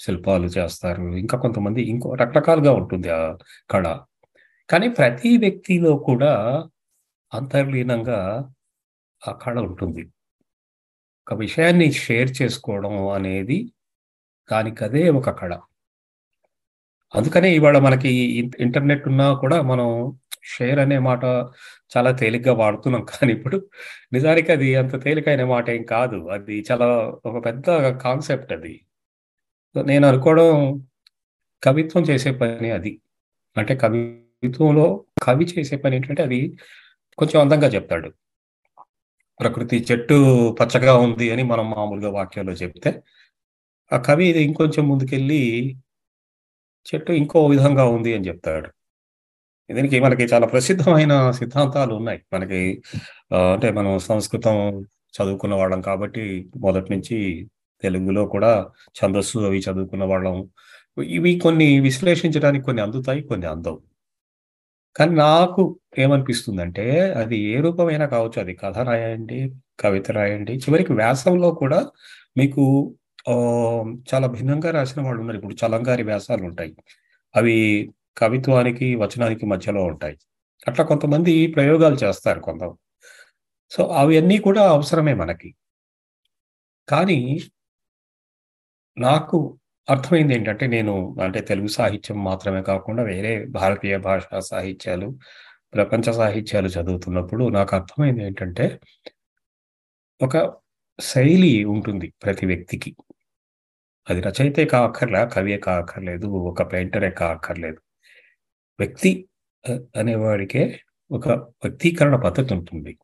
శిల్పాలు 0.00 0.46
చేస్తారు 0.46 1.02
ఇంకా 1.02 1.38
కొంతమంది 1.38 1.82
ఇంకో 1.82 2.14
రకరకాలుగా 2.14 2.72
ఉంటుంది 2.72 3.08
ఆ 3.10 3.36
కళ. 3.70 3.98
కానీ 4.70 4.88
ప్రతి 4.88 5.36
వ్యక్తిలో 5.36 5.96
కూడా 5.96 6.64
అంతర్లీనంగా 7.34 8.50
ఆ 9.28 9.32
కళ 9.32 9.58
ఉంటుంది. 9.58 10.02
ఒక 11.26 11.34
విషయాన్ని 11.34 11.92
షేర్ 11.92 12.42
చేసుకోవడం 12.42 13.08
అనేది 13.08 13.72
దానికదే 14.52 15.10
ఒక 15.10 15.30
కళ. 15.30 15.58
అందుకనే 17.14 17.54
ఇవాళ 17.54 17.78
మనకి 17.78 18.14
ఇన్- 18.14 18.50
ఇంటర్నెట్ 18.60 19.08
ఉన్నా 19.08 19.34
కూడా 19.34 19.62
మనం 19.62 20.18
షేర్ 20.44 20.78
అనే 20.78 20.98
మాట 20.98 21.24
చాలా 21.92 22.10
తేలిగ్గా 22.12 22.52
వాడుతున్నాం. 22.54 23.04
కానీ 23.12 23.32
ఇప్పుడు 23.32 23.58
నిజానికి 24.12 24.52
అది 24.52 24.68
అంత 24.76 24.94
తేలికైన 25.04 25.44
మాట 25.46 25.66
ఏం 25.70 25.84
కాదు. 25.94 26.20
అది 26.30 26.56
చాలా 26.70 26.88
ఒక 27.26 27.36
పెద్ద 27.46 27.66
కాన్సెప్ట్ 28.04 28.52
అది. 28.52 28.74
నేను 29.74 30.06
అనుకోవడం 30.08 30.50
కవిత్వం 31.62 32.02
చేసే 32.04 32.30
పని 32.40 32.70
అది. 32.70 32.92
అంటే 33.56 33.74
కవిత్వంలో 33.76 34.86
కవి 35.22 35.46
చేసే 35.54 35.76
పని 35.76 35.96
ఏంటంటే 35.96 36.22
అది 36.22 36.40
కొంచెం 37.18 37.38
అందంగా 37.42 37.68
చెప్తాడు. 37.76 38.10
ప్రకృతి 39.40 39.76
చెట్టు 39.88 40.16
పచ్చగా 40.60 40.94
ఉంది 40.98 41.26
అని 41.32 41.42
మనం 41.44 41.66
మామూలుగా 41.70 42.10
వాక్యాల్లో 42.10 42.54
చెప్తే 42.62 42.90
ఆ 43.90 43.98
కవి 44.06 44.26
ఇది 44.26 44.40
ఇంకొంచెం 44.44 44.84
ముందుకెళ్ళి 44.88 45.42
చెట్టు 46.86 47.12
ఇంకో 47.12 47.40
విధంగా 47.46 47.84
ఉంది 47.88 48.10
అని 48.14 48.26
చెప్తాడు. 48.28 48.68
దీనికి 49.70 49.96
మనకి 50.00 50.24
చాలా 50.32 50.46
ప్రసిద్ధమైన 50.46 51.14
సిద్ధాంతాలు 51.38 51.92
ఉన్నాయి. 52.00 52.20
మనకి 52.34 52.60
అంటే 53.54 53.68
మనం 53.78 53.92
సంస్కృతం 54.10 54.56
చదువుకున్న 55.16 55.54
వాళ్ళం 55.54 55.80
కాబట్టి 55.80 56.24
మొదటి 56.56 56.88
నుంచి 56.94 57.16
తెలుగులో 57.82 58.22
కూడా 58.34 58.52
ఛందస్సు 58.98 59.38
అవి 59.48 59.58
చదువుకున్న 59.66 60.04
వాళ్ళం. 60.04 60.36
ఇవి 61.16 61.32
కొన్ని 61.44 61.68
విశ్లేషించడానికి 61.80 62.64
కొన్ని 62.64 62.82
అందుతాయి 62.82 63.20
కొన్ని 63.22 63.46
అందవు. 63.54 63.78
కానీ 64.96 65.12
నాకు 65.14 65.62
ఏమనిపిస్తుందంటే 65.98 66.84
అది 67.20 67.36
ఏ 67.52 67.56
రూపమైనా 67.60 68.06
కావచ్చు 68.06 68.38
అది 68.42 68.54
కథ 68.62 68.78
రాయండి 68.88 69.38
కవిత 69.80 70.10
రాయండి 70.10 70.54
చివరికి 70.64 70.92
వ్యాసంలో 70.92 71.50
కూడా 71.62 71.80
మీకు 72.36 72.64
చాలా 74.10 74.26
భిన్నంగా 74.36 74.70
రాసిన 74.70 75.00
వాళ్ళు 75.06 75.20
ఉన్నారు. 75.20 75.38
ఇప్పుడు 75.40 75.56
చలంగారి 75.62 76.02
వ్యాసాలు 76.02 76.42
ఉంటాయి. 76.50 76.72
అవి 77.34 77.56
కవిత్వానికి 78.18 78.96
వచనానికి 78.96 79.46
మధ్యలో 79.46 79.82
ఉంటాయి. 79.84 80.16
అట్లా 80.68 80.84
కొంతమంది 80.84 81.34
ప్రయోగాలు 81.56 81.96
చేస్తారు 82.04 82.40
కొంత 82.40 82.62
సో 83.72 83.82
అవన్నీ 83.96 84.38
కూడా 84.38 84.62
అవసరమే 84.70 85.14
మనకి. 85.14 85.50
కానీ 86.88 87.18
నాకు 88.96 89.38
అర్థమైంది 89.88 90.34
ఏంటంటే 90.34 90.66
నేను 90.66 90.94
అంటే 91.22 91.40
తెలుగు 91.40 91.66
సాహిత్యం 91.68 92.24
మాత్రమే 92.24 92.62
కాకుండా 92.62 93.02
వేరే 93.02 93.32
భారతీయ 93.50 93.96
భాషా 93.98 94.40
సాహిత్యాలు 94.40 95.08
ప్రపంచ 95.74 96.12
సాహిత్యాలు 96.12 96.68
చదువుతున్నప్పుడు 96.68 97.44
నాకు 97.48 97.76
అర్థమైంది 97.76 98.24
ఏంటంటే 98.24 98.66
ఒక 100.20 100.36
శైలి 100.98 101.64
ఉంటుంది 101.64 102.06
ప్రతి 102.22 102.46
వ్యక్తికి. 102.46 102.90
అది 104.06 104.20
రచయితే 104.20 104.64
కాక్కర్లే 104.64 105.22
కవియే 105.26 105.58
కాక్కర్లేదు 105.58 106.26
ఒక 106.50 106.72
పెయింటరే 106.72 107.10
కాక్కర్లేదు 107.20 107.80
వ్యక్తి 108.80 109.28
అనేవాడికే 109.96 110.80
ఒక 111.10 111.28
వ్యక్తీకరణ 111.28 112.16
పద్ధతి 112.16 112.54
ఉంటుంది. 112.54 112.98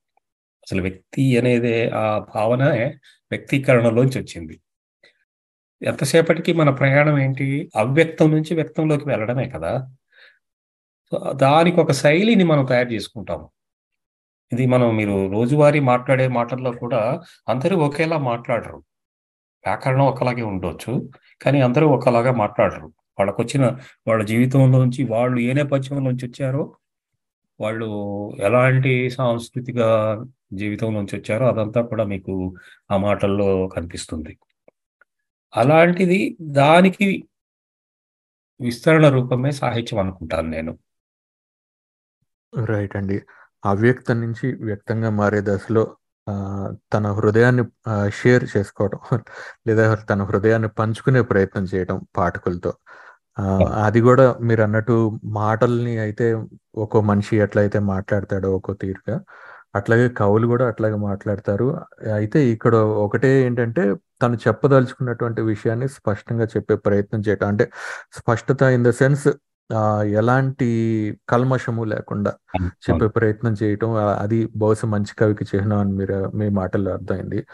అసలు 0.62 0.82
వ్యక్తి 0.82 1.38
అనేది 1.38 1.90
ఆ 1.90 2.18
భావన 2.34 2.64
వ్యక్తీకరణలోంచి 3.30 4.20
వచ్చింది. 4.20 4.60
ఎంతసేపటికి 5.82 6.52
మన 6.52 6.70
ప్రయాణం 6.70 7.18
ఏంటి? 7.18 7.70
అవ్యక్తం 7.76 8.30
నుంచి 8.30 8.54
వ్యక్తంలోకి 8.54 9.08
వెళ్ళడమే 9.08 9.48
కదా. 9.48 9.90
దానికి 11.36 11.80
ఒక 11.80 11.92
శైలిని 11.92 12.44
మనం 12.44 12.64
తయారు 12.64 12.88
చేసుకుంటాము. 12.88 13.50
ఇది 14.52 14.66
మనం 14.66 14.96
మీరు 14.96 15.30
రోజువారీ 15.32 15.80
మాట్లాడే 15.80 16.28
మాటల్లో 16.28 16.72
కూడా 16.72 17.20
అందరూ 17.48 17.76
ఒకేలా 17.76 18.18
మాట్లాడరు. 18.18 18.76
వ్యాకరణం 19.64 20.06
ఒకలాగే 20.06 20.42
ఉండొచ్చు 20.42 21.10
కానీ 21.42 21.60
అందరూ 21.60 21.86
ఒకలాగా 21.88 22.32
మాట్లాడరు. 22.32 22.92
వాళ్ళకు 23.18 23.42
వచ్చిన 23.42 23.64
వాళ్ళ 24.06 24.22
జీవితంలోంచి 24.24 25.04
వాళ్ళు 25.04 25.40
ఏ 25.40 25.52
నేపథ్యంలోంచి 25.52 26.26
వచ్చారో 26.28 26.62
వాళ్ళు 27.60 27.88
ఎలాంటి 28.38 28.92
సాంస్కృతిక 29.10 29.78
జీవితంలోంచి 30.52 31.16
వచ్చారో 31.18 31.44
అదంతా 31.48 31.82
కూడా 31.82 32.04
మీకు 32.04 32.32
ఆ 32.90 32.96
మాటల్లో 32.96 33.68
కనిపిస్తుంది. 33.68 34.32
అలాంటిది 35.52 36.18
దానికి 36.52 37.08
విస్తరణ 38.60 39.08
రూపమే 39.08 39.52
సాహిత్యం 39.52 40.00
అనుకుంటాను 40.00 40.48
నేను. 40.48 40.72
రైట్ 42.52 42.96
అండి. 42.96 43.16
అవ్యక్తం 43.64 44.20
నుంచి 44.20 44.46
వ్యక్తంగా 44.64 45.10
మారే 45.10 45.40
దశలో 45.44 45.84
ఆ, 46.26 46.34
తన 46.92 47.06
హృదయాన్ని 47.12 47.62
షేర్ 48.10 48.44
చేసుకోవడం 48.56 49.00
లేదా 49.66 49.84
తన 50.04 50.22
హృదయాన్ని 50.22 50.68
పంచుకునే 50.68 51.20
ప్రయత్నం 51.22 51.64
చేయడం 51.64 51.96
పాఠకులతో. 52.16 52.72
అది 53.84 54.00
కూడా 54.00 54.24
మీరు 54.48 54.62
అన్నట్టు 54.62 54.96
మాటల్ని 55.40 55.94
అయితే 55.98 56.26
ఒక్కో 56.84 56.98
మనిషి 57.10 57.34
ఎట్లయితే 57.46 57.78
మాట్లాడతాడో 57.94 58.48
ఒక్కో 58.58 58.72
తీరుగా 58.82 59.16
అట్లాగే 59.78 60.06
కవులు 60.20 60.46
కూడా 60.46 60.64
అట్లాగే 60.72 60.98
మాట్లాడతారు. 61.08 61.66
అయితే 62.18 62.38
ఇక్కడ 62.54 62.74
ఒకటే 63.04 63.30
ఏంటంటే 63.46 63.84
తను 64.22 64.36
చెప్పదలుచుకున్నటువంటి 64.46 65.40
విషయాన్ని 65.52 65.88
స్పష్టంగా 65.98 66.46
చెప్పే 66.54 66.74
ప్రయత్నం 66.86 67.20
చేయటం. 67.28 67.48
అంటే 67.52 67.64
స్పష్టత 68.20 68.62
ఇన్ 68.76 68.84
ద 68.88 68.92
సెన్స్ 69.02 69.26
ఎలాంటి 70.04 70.68
కల్మషము 71.28 71.84
లేకుండా 71.84 72.32
చెప్పే 72.84 73.06
ప్రయత్నం 73.08 73.54
చేయటం 73.62 73.94
అది 73.94 74.48
బహుశా 74.56 74.88
మంచి 74.88 75.12
కవికి 75.18 75.44
చిహ్నం 75.44 75.78
అని 75.78 75.92
మీరు 75.92 76.32
మీ 76.34 76.48
మాటల్లో 76.48 76.92
అర్థమైంది. 76.92 77.46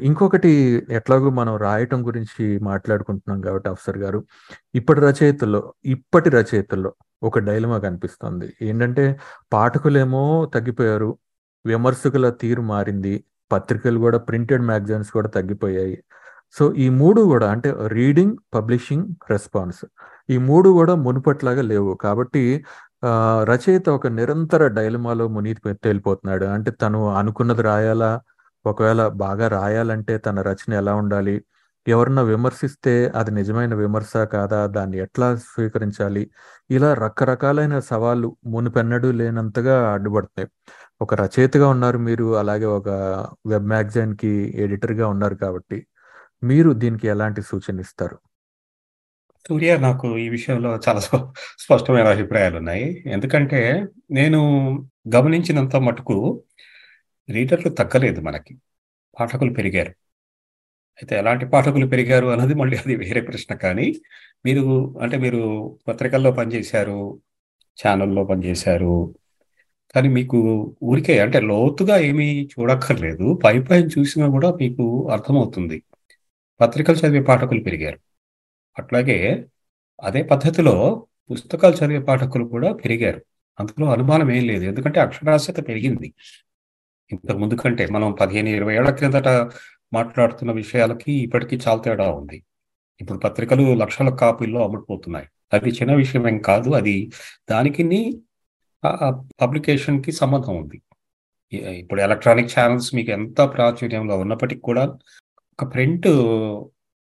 ఇంకొకటి 0.00 0.50
ఎట్లాగో 0.90 1.30
మనం 1.30 1.56
రాయటం 1.56 2.06
గురించి 2.06 2.58
మాట్లాడుకుంటున్నాం 2.58 3.40
కాబట్టి 3.40 3.68
అఫ్సర్ 3.68 3.98
గారు 3.98 4.24
ఇప్పటి 4.74 5.00
రచయితల్లో 5.00 5.74
ఇప్పటి 5.84 6.30
రచయితల్లో 6.30 6.92
ఒక 7.22 7.38
డైలమా 7.38 7.78
కనిపిస్తుంది. 7.78 8.52
ఏంటంటే 8.62 9.18
పాఠకులేమో 9.52 10.50
తగ్గిపోయారు 10.54 11.18
విమర్శకుల 11.66 12.30
తీరు 12.30 12.62
మారింది 12.62 13.24
పత్రికలు 13.52 13.98
కూడా 13.98 14.18
ప్రింటెడ్ 14.18 14.62
మ్యాగజైన్స్ 14.62 15.10
కూడా 15.10 15.28
తగ్గిపోయాయి. 15.28 16.02
సో 16.58 16.74
ఈ 16.74 16.88
మూడు 16.88 17.20
కూడా 17.22 17.50
అంటే 17.50 17.74
రీడింగ్ 17.86 18.36
పబ్లిషింగ్ 18.54 19.06
రెస్పాన్స్. 19.30 19.84
ఈ 20.28 20.36
మూడు 20.48 20.68
కూడా 20.78 20.94
మునుపట్లాగా 20.94 21.62
లేవు. 21.62 21.94
కాబట్టి 22.04 22.42
రచయిత 23.50 23.88
ఒక 23.88 24.06
నిరంతర 24.18 24.62
డైలమాలో 24.78 25.28
మునిగి 25.36 25.74
తేలిపోతున్నాడు. 25.84 26.44
అంటే 26.56 26.70
తను 26.82 27.00
అనుకున్నది 27.20 27.62
రాయాలా? 27.62 28.10
ఒకవేళ 28.66 29.02
బాగా 29.24 29.48
రాయాలంటే 29.48 30.14
తన 30.18 30.42
రచన 30.50 30.72
ఎలా 30.82 30.94
ఉండాలి? 30.94 31.36
ఎవరన్నా 31.86 32.22
విమర్శిస్తే 32.22 32.94
అది 33.18 33.30
నిజమైన 33.30 33.74
విమర్శ 33.74 34.12
కాదా? 34.34 34.66
దాన్ని 34.76 34.96
ఎట్లా 35.04 35.28
స్వీకరించాలి? 35.36 36.22
ఇలా 36.70 36.94
రకరకాలైన 36.94 37.78
సవాళ్ళు 37.90 38.28
మునిపెన్నడూ 38.46 39.10
లేనంతగా 39.20 39.76
అడ్డుపడుతున్నాయి. 39.94 40.50
ఒక 41.00 41.14
రచయితగా 41.22 41.68
ఉన్నారు 41.68 41.98
మీరు 42.08 42.26
అలాగే 42.42 42.68
ఒక 42.78 42.88
వెబ్ 43.46 43.66
మ్యాగజైన్కి 43.66 44.32
ఎడిటర్గా 44.64 45.08
ఉన్నారు 45.08 45.34
కాబట్టి. 45.44 45.78
మీరు 46.42 46.70
దీనికి 46.82 47.06
ఎలాంటి 47.08 47.42
సూచన 47.42 47.80
ఇస్తారు 47.80 48.18
సూర్య 49.50 49.78
నాకు 49.78 50.18
ఈ 50.18 50.28
విషయంలో 50.28 50.80
చాలా 50.88 51.00
స్పష్టమైన 51.58 52.06
అభిప్రాయాలు 52.06 52.56
ఉన్నాయి 52.56 53.04
ఎందుకంటే 53.06 53.86
నేను 54.10 54.40
గమనించినంత 55.16 55.76
మటుకు 55.76 56.42
రీడర్లు 57.30 57.68
తగ్గలేదు 57.68 58.20
మనకి. 58.20 58.56
పాఠకులు 59.20 59.52
పెరిగారు. 59.54 59.90
అయితే 60.98 61.16
ఎలాంటి 61.16 61.46
పాఠకులు 61.46 61.86
పెరిగారు 61.86 62.26
అన్నది 62.26 62.54
మళ్ళీ 62.54 62.76
అది 62.76 62.96
వేరే 62.96 63.20
ప్రశ్న. 63.20 63.54
కానీ 63.54 63.94
మీరు 64.46 64.98
అంటే 65.02 65.16
మీరు 65.16 65.78
పత్రికల్లో 65.88 66.32
పనిచేశారు 66.32 67.20
ఛానల్లో 67.78 68.24
పనిచేశారు. 68.24 69.14
కానీ 69.94 70.08
మీకు 70.08 70.38
ఊరికే 70.82 71.18
అంటే 71.18 71.40
లోతుగా 71.40 71.98
ఏమీ 71.98 72.46
చూడక్కర్లేదు. 72.46 73.40
పై 73.44 73.62
పైన 73.62 73.86
చూసినా 73.98 74.28
కూడా 74.28 74.54
మీకు 74.54 75.08
అర్థమవుతుంది. 75.10 75.82
పత్రికలు 76.60 76.96
చదివే 76.96 77.20
పాఠకులు 77.20 77.60
పెరిగారు. 77.62 78.07
అట్లాగే 78.78 79.46
అదే 80.02 80.22
పద్ధతిలో 80.22 81.06
పుస్తకాలు 81.30 81.74
చదివే 81.74 81.98
పాఠకులు 81.98 82.44
కూడా 82.44 82.72
పెరిగారు. 82.72 83.22
అందులో 83.60 83.86
అనుమానం 83.92 84.30
ఏం 84.30 84.46
లేదు. 84.46 84.64
ఎందుకంటే 84.64 85.00
అక్షరాస్యత 85.00 85.68
పెరిగింది. 85.68 86.14
ఇంతకు 87.12 87.38
ముందు 87.38 87.54
కంటే 87.54 87.86
మనం 87.86 88.12
పదిహేను 88.12 88.48
ఇరవై 88.48 88.74
ఏళ్ళ 88.76 88.90
క్రిందట 88.90 89.28
మాట్లాడుతున్న 89.92 90.52
విషయాలకి 90.52 91.12
ఇప్పటికీ 91.12 91.60
చాలా 91.68 91.80
తేడా 91.80 92.10
ఉంది. 92.10 92.42
ఇప్పుడు 93.00 93.18
పత్రికలు 93.18 93.74
లక్షల 93.74 94.08
కాపీల్లో 94.08 94.62
అమ్ముడుపోతున్నాయి. 94.64 95.26
అది 95.52 95.68
చిన్న 95.68 95.94
విషయం 95.94 96.28
ఏం 96.28 96.38
కాదు. 96.38 96.70
అది 96.70 97.10
దానికి 97.50 98.22
పబ్లికేషన్కి 99.40 100.12
సంబంధం 100.12 100.56
ఉంది. 100.56 100.82
ఇప్పుడు 101.52 102.00
ఎలక్ట్రానిక్ 102.00 102.58
ఛానల్స్ 102.58 102.94
మీకు 102.94 103.10
ఎంత 103.10 103.40
ప్రాచుర్యంలో 103.40 104.18
ఉన్నప్పటికీ 104.18 104.60
కూడా 104.60 104.98
ఒక 105.52 105.74
ప్రింట్ 105.74 106.08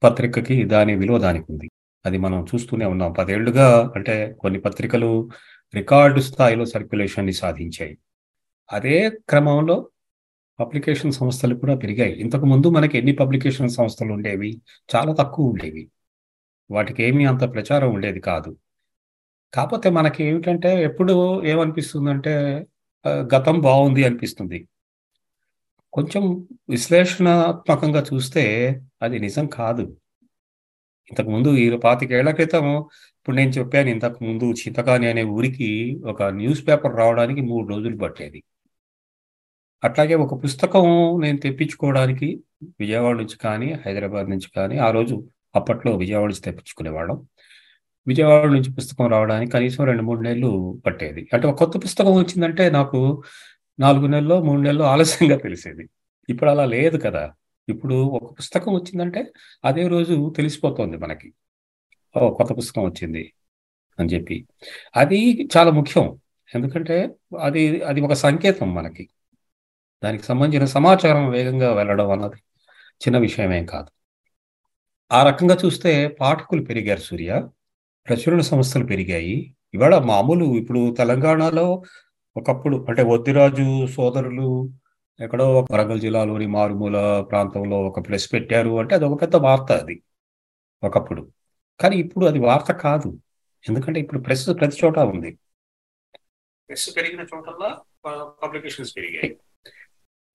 పత్రికకి 0.02 0.64
దాని 0.64 0.94
విలువ 0.94 1.18
దానికి 1.18 1.46
ఉంది. 1.50 1.70
అది 2.06 2.18
మనం 2.18 2.44
చూస్తూనే 2.44 2.86
ఉన్నాం. 2.86 3.12
పదేళ్ళుగా 3.12 3.92
అంటే 3.96 4.36
కొన్ని 4.40 4.60
పత్రికలు 4.60 5.30
రికార్డు 5.74 6.20
స్థాయిలో 6.20 6.64
సర్క్యులేషన్ని 6.64 7.32
సాధించాయి. 7.32 7.98
అదే 8.72 9.10
క్రమంలో 9.28 9.88
పబ్లికేషన్ 10.60 11.12
సంస్థలు 11.12 11.54
కూడా 11.54 11.74
పెరిగాయి. 11.76 12.12
ఇంతకు 12.12 12.46
ముందు 12.46 12.70
మనకి 12.70 12.98
ఎన్ని 12.98 13.12
పబ్లికేషన్ 13.12 13.70
సంస్థలు 13.70 14.12
ఉండేవి? 14.12 14.60
చాలా 14.96 15.14
తక్కువ 15.14 15.46
ఉండేవి. 15.46 15.88
వాటికి 16.70 17.02
ఏమీ 17.02 17.24
అంత 17.24 17.40
ప్రచారం 17.54 17.94
ఉండేది 17.94 18.20
కాదు. 18.20 18.56
కాకపోతే 19.54 19.90
మనకి 19.90 20.24
ఏమిటంటే 20.24 20.82
ఎప్పుడు 20.82 21.44
ఏమనిపిస్తుందంటే 21.44 22.66
గతం 23.08 23.60
బాగుంది 23.60 24.04
అనిపిస్తుంది. 24.04 24.68
కొంచెం 25.96 26.46
విశ్లేషణాత్మకంగా 26.68 28.04
చూస్తే 28.14 28.42
అది 29.02 29.18
నిజం 29.18 29.46
కాదు. 29.46 29.82
ఇంతకు 31.10 31.30
ముందు 31.30 31.56
ఈ 31.56 31.76
పాతికేళ్ళ 31.76 32.30
క్రితం 32.30 32.66
ఇప్పుడు 33.18 33.36
నేను 33.36 33.50
చెప్పాను 33.50 33.88
ఇంతకు 33.88 34.24
ముందు 34.24 34.44
చింతకాని 34.52 35.06
అనే 35.08 35.22
ఊరికి 35.24 35.70
ఒక 36.06 36.22
న్యూస్ 36.22 36.68
పేపర్ 36.68 36.96
రావడానికి 36.96 37.40
మూడు 37.40 37.66
రోజులు 37.68 37.96
పట్టేది. 37.98 38.42
అట్లాగే 39.84 40.14
ఒక 40.14 40.44
పుస్తకం 40.44 40.84
నేను 41.20 41.38
తెప్పించుకోవడానికి 41.38 42.28
విజయవాడ 42.80 43.16
నుంచి 43.16 43.38
కానీ 43.38 43.72
హైదరాబాద్ 43.72 44.30
నుంచి 44.30 44.48
కానీ 44.56 44.78
ఆ 44.78 44.90
రోజు 44.90 45.16
అప్పట్లో 45.56 45.96
విజయవాడ 45.96 46.28
నుంచి 46.28 46.40
తెప్పించుకునేవాళ్ళం. 46.40 47.26
విజయవాడ 48.06 48.46
నుంచి 48.46 48.72
పుస్తకం 48.72 49.06
రావడానికి 49.06 49.52
కనీసం 49.52 49.84
రెండు 49.84 50.02
మూడు 50.02 50.20
నెలలు 50.20 50.82
పట్టేది. 50.86 51.28
అంటే 51.32 51.46
ఒక 51.46 51.58
కొత్త 51.64 51.84
పుస్తకం 51.84 52.12
వచ్చిందంటే 52.12 52.70
నాకు 52.70 53.22
నాలుగు 53.80 54.06
నెలల్లో 54.06 54.42
మూడు 54.42 54.60
నెలల్లో 54.60 54.84
ఆలస్యంగా 54.84 55.36
తెలిసేది. 55.36 55.88
ఇప్పుడు 56.28 56.50
అలా 56.50 56.64
లేదు 56.64 56.98
కదా. 56.98 57.32
ఇప్పుడు 57.68 57.94
ఒక 57.94 58.38
పుస్తకం 58.38 58.74
వచ్చిందంటే 58.74 59.32
అదే 59.64 59.88
రోజు 59.88 60.34
తెలిసిపోతుంది 60.36 60.96
మనకి. 60.96 61.32
ఓ 62.16 62.34
కొత్త 62.34 62.52
పుస్తకం 62.52 62.84
వచ్చింది 62.84 63.32
అని 63.98 64.08
చెప్పి. 64.08 64.46
అది 64.96 65.48
చాలా 65.56 65.70
ముఖ్యం. 65.70 66.18
ఎందుకంటే 66.54 67.14
అది 67.40 67.82
అది 67.82 68.00
ఒక 68.00 68.12
సంకేతం 68.12 68.74
మనకి. 68.74 69.08
దానికి 70.04 70.24
సంబంధించిన 70.24 70.66
సమాచారం 70.66 71.30
వేగంగా 71.30 71.72
వెళ్ళడం 71.72 72.10
అన్నది 72.10 72.36
చిన్న 72.96 73.18
విషయమేం 73.18 73.66
కాదు. 73.66 73.86
ఆ 75.12 75.26
రకంగా 75.26 75.58
చూస్తే 75.64 76.08
పాఠకులు 76.08 76.64
పెరిగారు 76.64 77.00
సూర్య. 77.00 77.48
ప్రచురణ 78.08 78.40
సంస్థలు 78.40 78.84
పెరిగాయి. 78.84 79.54
ఇవాళ 79.74 79.98
మామూలు 79.98 80.44
ఇప్పుడు 80.44 80.94
తెలంగాణలో 80.98 81.82
ఒకప్పుడు 82.36 82.86
అంటే 82.88 83.02
వద్దిరాజు 83.02 83.86
సోదరులు 83.86 84.72
ఎక్కడో 85.20 85.54
ఒక 85.54 85.72
వరంగల్ 85.72 86.00
జిల్లాలోని 86.00 86.46
మారుమూల 86.46 87.20
ప్రాంతంలో 87.20 87.82
ఒక 87.82 88.06
ప్రెస్ 88.06 88.32
పెట్టారు 88.32 88.78
అంటే 88.78 88.94
అది 88.94 89.04
ఒక 89.04 89.22
పెద్ద 89.22 89.36
వార్త 89.36 89.72
అది 89.72 90.02
ఒకప్పుడు. 90.84 91.32
కానీ 91.80 91.96
ఇప్పుడు 91.96 92.26
అది 92.26 92.38
వార్త 92.38 92.72
కాదు. 92.72 93.18
ఎందుకంటే 93.68 94.00
ఇప్పుడు 94.00 94.20
ప్రెస్ 94.20 94.50
ప్రతి 94.60 94.78
చోట 94.84 94.98
ఉంది. 94.98 95.38
ప్రెస్ 96.68 96.96
పెరిగిన 96.96 97.20
చోటల్లా 97.20 97.80
పబ్లికేషన్స్ 98.42 98.96
పెరిగాయి. 98.96 99.36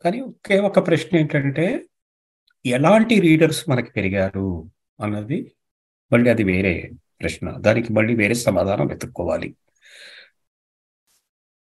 కానీ 0.03 0.19
ఒకే 0.19 0.59
ఒక 0.59 0.87
ప్రశ్న 0.87 1.17
ఏంటంటే 1.17 1.85
ఎలాంటి 2.65 3.19
రీడర్స్ 3.19 3.69
మనకి 3.69 3.91
పెరిగారు 3.91 4.71
అన్నది 5.01 5.55
మళ్ళీ 6.13 6.29
అది 6.29 6.43
వేరే 6.43 6.91
ప్రశ్న. 7.21 7.51
దానికి 7.51 7.93
మళ్ళీ 7.93 8.15
వేరే 8.15 8.33
సమాధానం 8.33 8.87
వెతుక్కోవాలి. 8.87 9.55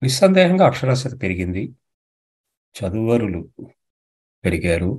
నిస్సందేహంగా 0.02 0.66
అక్షరాస్యత 0.66 1.22
పెరిగింది. 1.22 1.62
చదువరులు 2.76 3.40
పెరిగారు. 4.44 4.90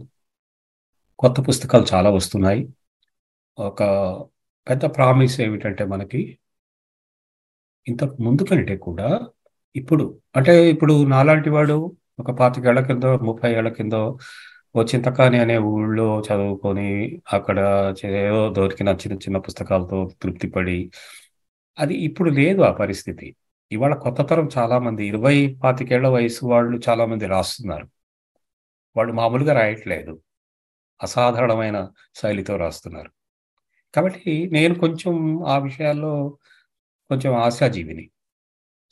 కొత్త 1.19 1.47
పుస్తకాలు 1.47 1.85
చాలా 1.93 2.09
వస్తున్నాయి. 2.09 2.61
ఒక 3.57 3.81
పెద్ద 4.67 4.85
ప్రామిస్ 4.95 5.41
ఏమిటంటే 5.41 5.85
మనకి 5.85 6.21
ఇంతకు 7.87 8.23
ముందు 8.23 8.43
కంటే 8.43 8.77
కూడా 8.77 9.07
ఇప్పుడు 9.75 10.03
అంటే 10.35 10.69
ఇప్పుడు 10.69 11.07
నాలాంటి 11.07 11.49
వాడు 11.49 11.75
ఒక 12.19 12.31
పాతికేళ్ళ 12.31 12.79
కింద 12.79 13.03
ముప్పై 13.03 13.49
ఏళ్ళ 13.55 13.69
కింద 13.69 13.93
ఓ 14.75 14.83
చింతకాని 14.83 15.39
అనే 15.39 15.57
ఊళ్ళో 15.71 16.21
చదువుకొని 16.27 16.87
అక్కడ 17.33 17.57
ఏదో 18.05 18.53
దొరికిన 18.53 18.89
చిన్న 18.95 19.17
చిన్న 19.17 19.37
పుస్తకాలతో 19.37 20.09
తృప్తిపడి 20.21 20.79
అది 21.77 21.93
ఇప్పుడు 21.93 22.29
లేదు 22.29 22.61
ఆ 22.61 22.71
పరిస్థితి. 22.71 23.27
ఇవాళ 23.71 23.93
కొత్త 23.93 24.21
తరం 24.21 24.49
చాలా 24.57 24.79
మంది 24.79 25.07
ఇరవై 25.07 25.57
పాతికేళ్ళ 25.63 26.07
వయసు 26.07 26.45
వాళ్ళు 26.45 26.81
చాలా 26.89 27.05
మంది 27.05 27.25
రాస్తున్నారు. 27.25 27.89
వాళ్ళు 28.97 29.13
మామూలుగా 29.13 29.53
రాయట్లేదు. 29.53 30.21
అసాధారణమైన 31.03 31.89
శైలితో 32.15 32.57
రాస్తున్నారు. 32.57 33.11
కాబట్టి 33.95 34.49
నేను 34.53 34.75
కొంచెం 34.75 35.43
ఆ 35.47 35.57
విషయాల్లో 35.57 36.37
కొంచెం 37.09 37.33
ఆశాజీవిని. 37.33 38.09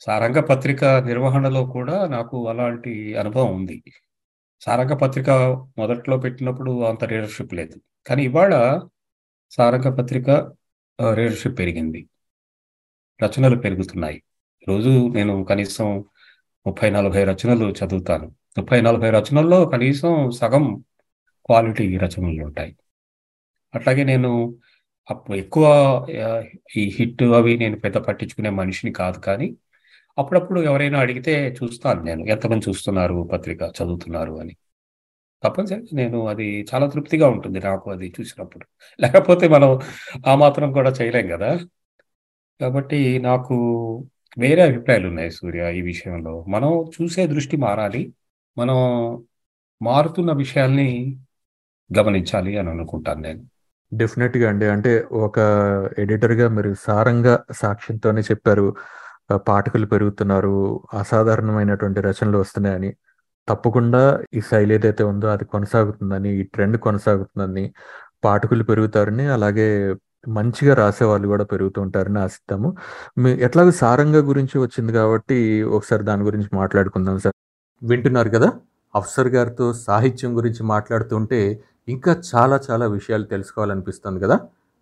సారంగ 0.00 0.40
పత్రిక 0.40 0.84
నిర్వహణలో 0.84 1.66
కూడా 1.66 2.06
నాకు 2.06 2.48
అలాంటి 2.48 3.16
అనుభవం 3.16 3.54
ఉంది. 3.56 3.82
సారంగ 4.60 4.94
పత్రిక 4.94 5.30
మొదట్లో 5.78 6.16
పెట్టినప్పుడు 6.16 6.82
అంత 6.84 7.04
రీడర్షిప్ 7.04 7.54
లేదు. 7.54 7.80
కానీ 8.06 8.24
ఇవాళ 8.24 8.80
సారంగ 9.50 9.94
పత్రిక 9.94 10.30
రీడర్షిప్ 11.14 11.58
పెరిగింది. 11.58 12.08
రచనలు 13.24 13.56
పెరుగుతున్నాయి. 13.56 14.22
రోజు 14.68 15.08
నేను 15.08 15.44
కనీసం 15.44 16.04
ముప్పై 16.66 16.90
నలభై 16.90 17.24
రచనలు 17.24 17.74
చదువుతాను. 17.84 18.32
ముప్పై 18.58 18.80
నలభై 18.80 19.10
రచనల్లో 19.10 19.64
కనీసం 19.64 20.30
సగం 20.30 20.84
క్వాలిటీ 21.46 21.96
రచనలు 21.96 22.44
ఉంటాయి. 22.44 22.76
అట్లాగే 23.74 24.04
నేను 24.04 24.56
అప్పుడు 25.10 25.36
ఎక్కువ 25.36 25.66
ఈ 26.76 26.96
హిట్ 26.98 27.22
అవి 27.22 27.58
నేను 27.58 27.80
పెద్ద 27.80 27.96
పట్టించుకునే 27.96 28.50
మనిషిని 28.50 28.92
కాదు 28.92 29.18
కానీ 29.18 29.56
అప్పుడప్పుడు 30.18 30.60
ఎవరైనా 30.60 31.00
అడిగితే 31.00 31.56
చూస్తాను 31.62 32.02
నేను 32.02 32.24
ఎంతమంది 32.24 32.70
చూస్తున్నారు 32.70 33.28
పత్రిక 33.32 33.62
చదువుతున్నారు 33.62 34.40
అని. 34.40 34.56
తప్పనిసరిగా 35.42 35.86
నేను 35.92 36.26
అది 36.26 36.66
చాలా 36.74 36.86
తృప్తిగా 36.86 37.28
ఉంటుంది 37.28 37.60
నాకు 37.60 37.90
అది 37.90 38.14
చూసినప్పుడు. 38.20 38.66
లేకపోతే 39.00 39.48
మనం 39.48 39.78
ఆ 40.26 40.34
మాత్రం 40.34 40.72
కూడా 40.72 40.90
చేయలేం 40.90 41.28
కదా. 41.28 41.58
కాబట్టి 42.60 43.18
నాకు 43.18 43.54
వేరే 44.38 44.62
అభిప్రాయాలు 44.62 45.08
ఉన్నాయి 45.08 45.30
సూర్య 45.30 45.72
ఈ 45.72 45.80
విషయంలో. 45.80 46.44
మనం 46.48 46.90
చూసే 47.02 47.26
దృష్టి 47.26 47.56
మారాలి. 47.56 48.12
మనం 48.58 48.76
మారుతున్న 49.82 50.32
విషయాల్ని 50.32 51.18
గమనించాలి 51.98 52.58
అని 52.58 52.70
అనుకుంటాను 52.70 53.20
నేను. 53.20 53.44
డెఫినెట్గా 53.94 54.48
అండి. 54.48 54.66
అంటే 54.66 55.06
ఒక 55.12 55.38
ఎడిటర్గా 55.98 56.48
మీరు 56.48 56.74
సారంగా 56.74 57.44
సాక్ష్యంతోనే 57.52 58.20
చెప్పారు 58.20 58.74
పాఠకులు 59.36 59.86
పెరుగుతున్నారు 59.86 60.82
అసాధారణమైనటువంటి 60.94 62.00
రచనలు 62.00 62.38
వస్తున్నాయని. 62.38 62.94
తప్పకుండా 63.48 64.22
ఈ 64.34 64.40
శైలి 64.40 64.74
ఏదైతే 64.74 65.04
ఉందో 65.04 65.26
అది 65.26 65.44
కొనసాగుతుందని 65.44 66.34
ఈ 66.34 66.42
ట్రెండ్ 66.42 66.76
కొనసాగుతుందని 66.76 67.74
పాఠకులు 68.24 68.64
పెరుగుతారని 68.64 69.26
అలాగే 69.26 69.94
మంచిగా 70.28 70.74
రాసే 70.74 71.04
వాళ్ళు 71.04 71.28
కూడా 71.28 71.44
పెరుగుతూ 71.44 71.82
ఉంటారని 71.82 72.18
ఆశిస్తాము 72.18 72.76
మీ 73.18 73.30
ఎట్లాగో 73.30 73.70
సారంగ 73.70 74.16
గురించి 74.16 74.58
వచ్చింది 74.58 74.92
కాబట్టి 74.92 75.62
ఒకసారి 75.62 76.04
దాని 76.04 76.22
గురించి 76.22 76.48
మాట్లాడుకుందాం 76.54 77.18
సార్. 77.18 77.34
వింటున్నారు 77.82 78.28
కదా? 78.30 78.52
అఫ్సర్ 78.96 79.28
గారితో 79.28 79.72
సాహిత్యం 79.72 80.36
గురించి 80.36 80.62
మాట్లాడుతుంటే 80.62 81.62
ఇంకా 81.88 82.20
చాలా 82.34 82.60
చాలా 82.70 82.86
విషయాలు 82.86 83.24
తెలుసుకోవాలనిపిస్తుంది 83.24 84.20
కదా? 84.20 84.40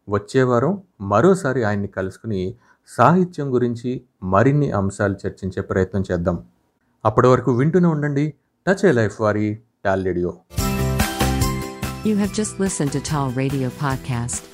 వచ్చే 0.08 0.42
వారం 0.42 0.82
మరోసారి 1.00 1.64
ఆయన్ని 1.64 1.88
కలుసుకుని 1.88 2.54
సాహిత్యం 2.88 3.54
గురించి 3.54 4.02
మరిన్ని 4.22 4.70
అంశాలు 4.70 5.16
చర్చించే 5.26 5.62
ప్రయత్నం 5.62 6.02
చేద్దాం. 6.12 6.44
అప్పటి 7.04 7.26
వరకు 7.26 7.52
వింటూనే 7.52 7.88
ఉండండి. 7.88 8.34
టచ్ 8.66 8.86
ఏ 8.86 8.92
లైఫ్ 8.92 9.20
వారి 9.20 9.58
talk 9.84 10.04
radio. 10.04 10.34
You 12.06 12.14
have 12.16 12.32
just 12.34 12.54
listened 12.60 12.92
to 12.94 13.00
Tall 13.02 13.30
Radio 13.34 13.68
Podcast. 13.76 14.53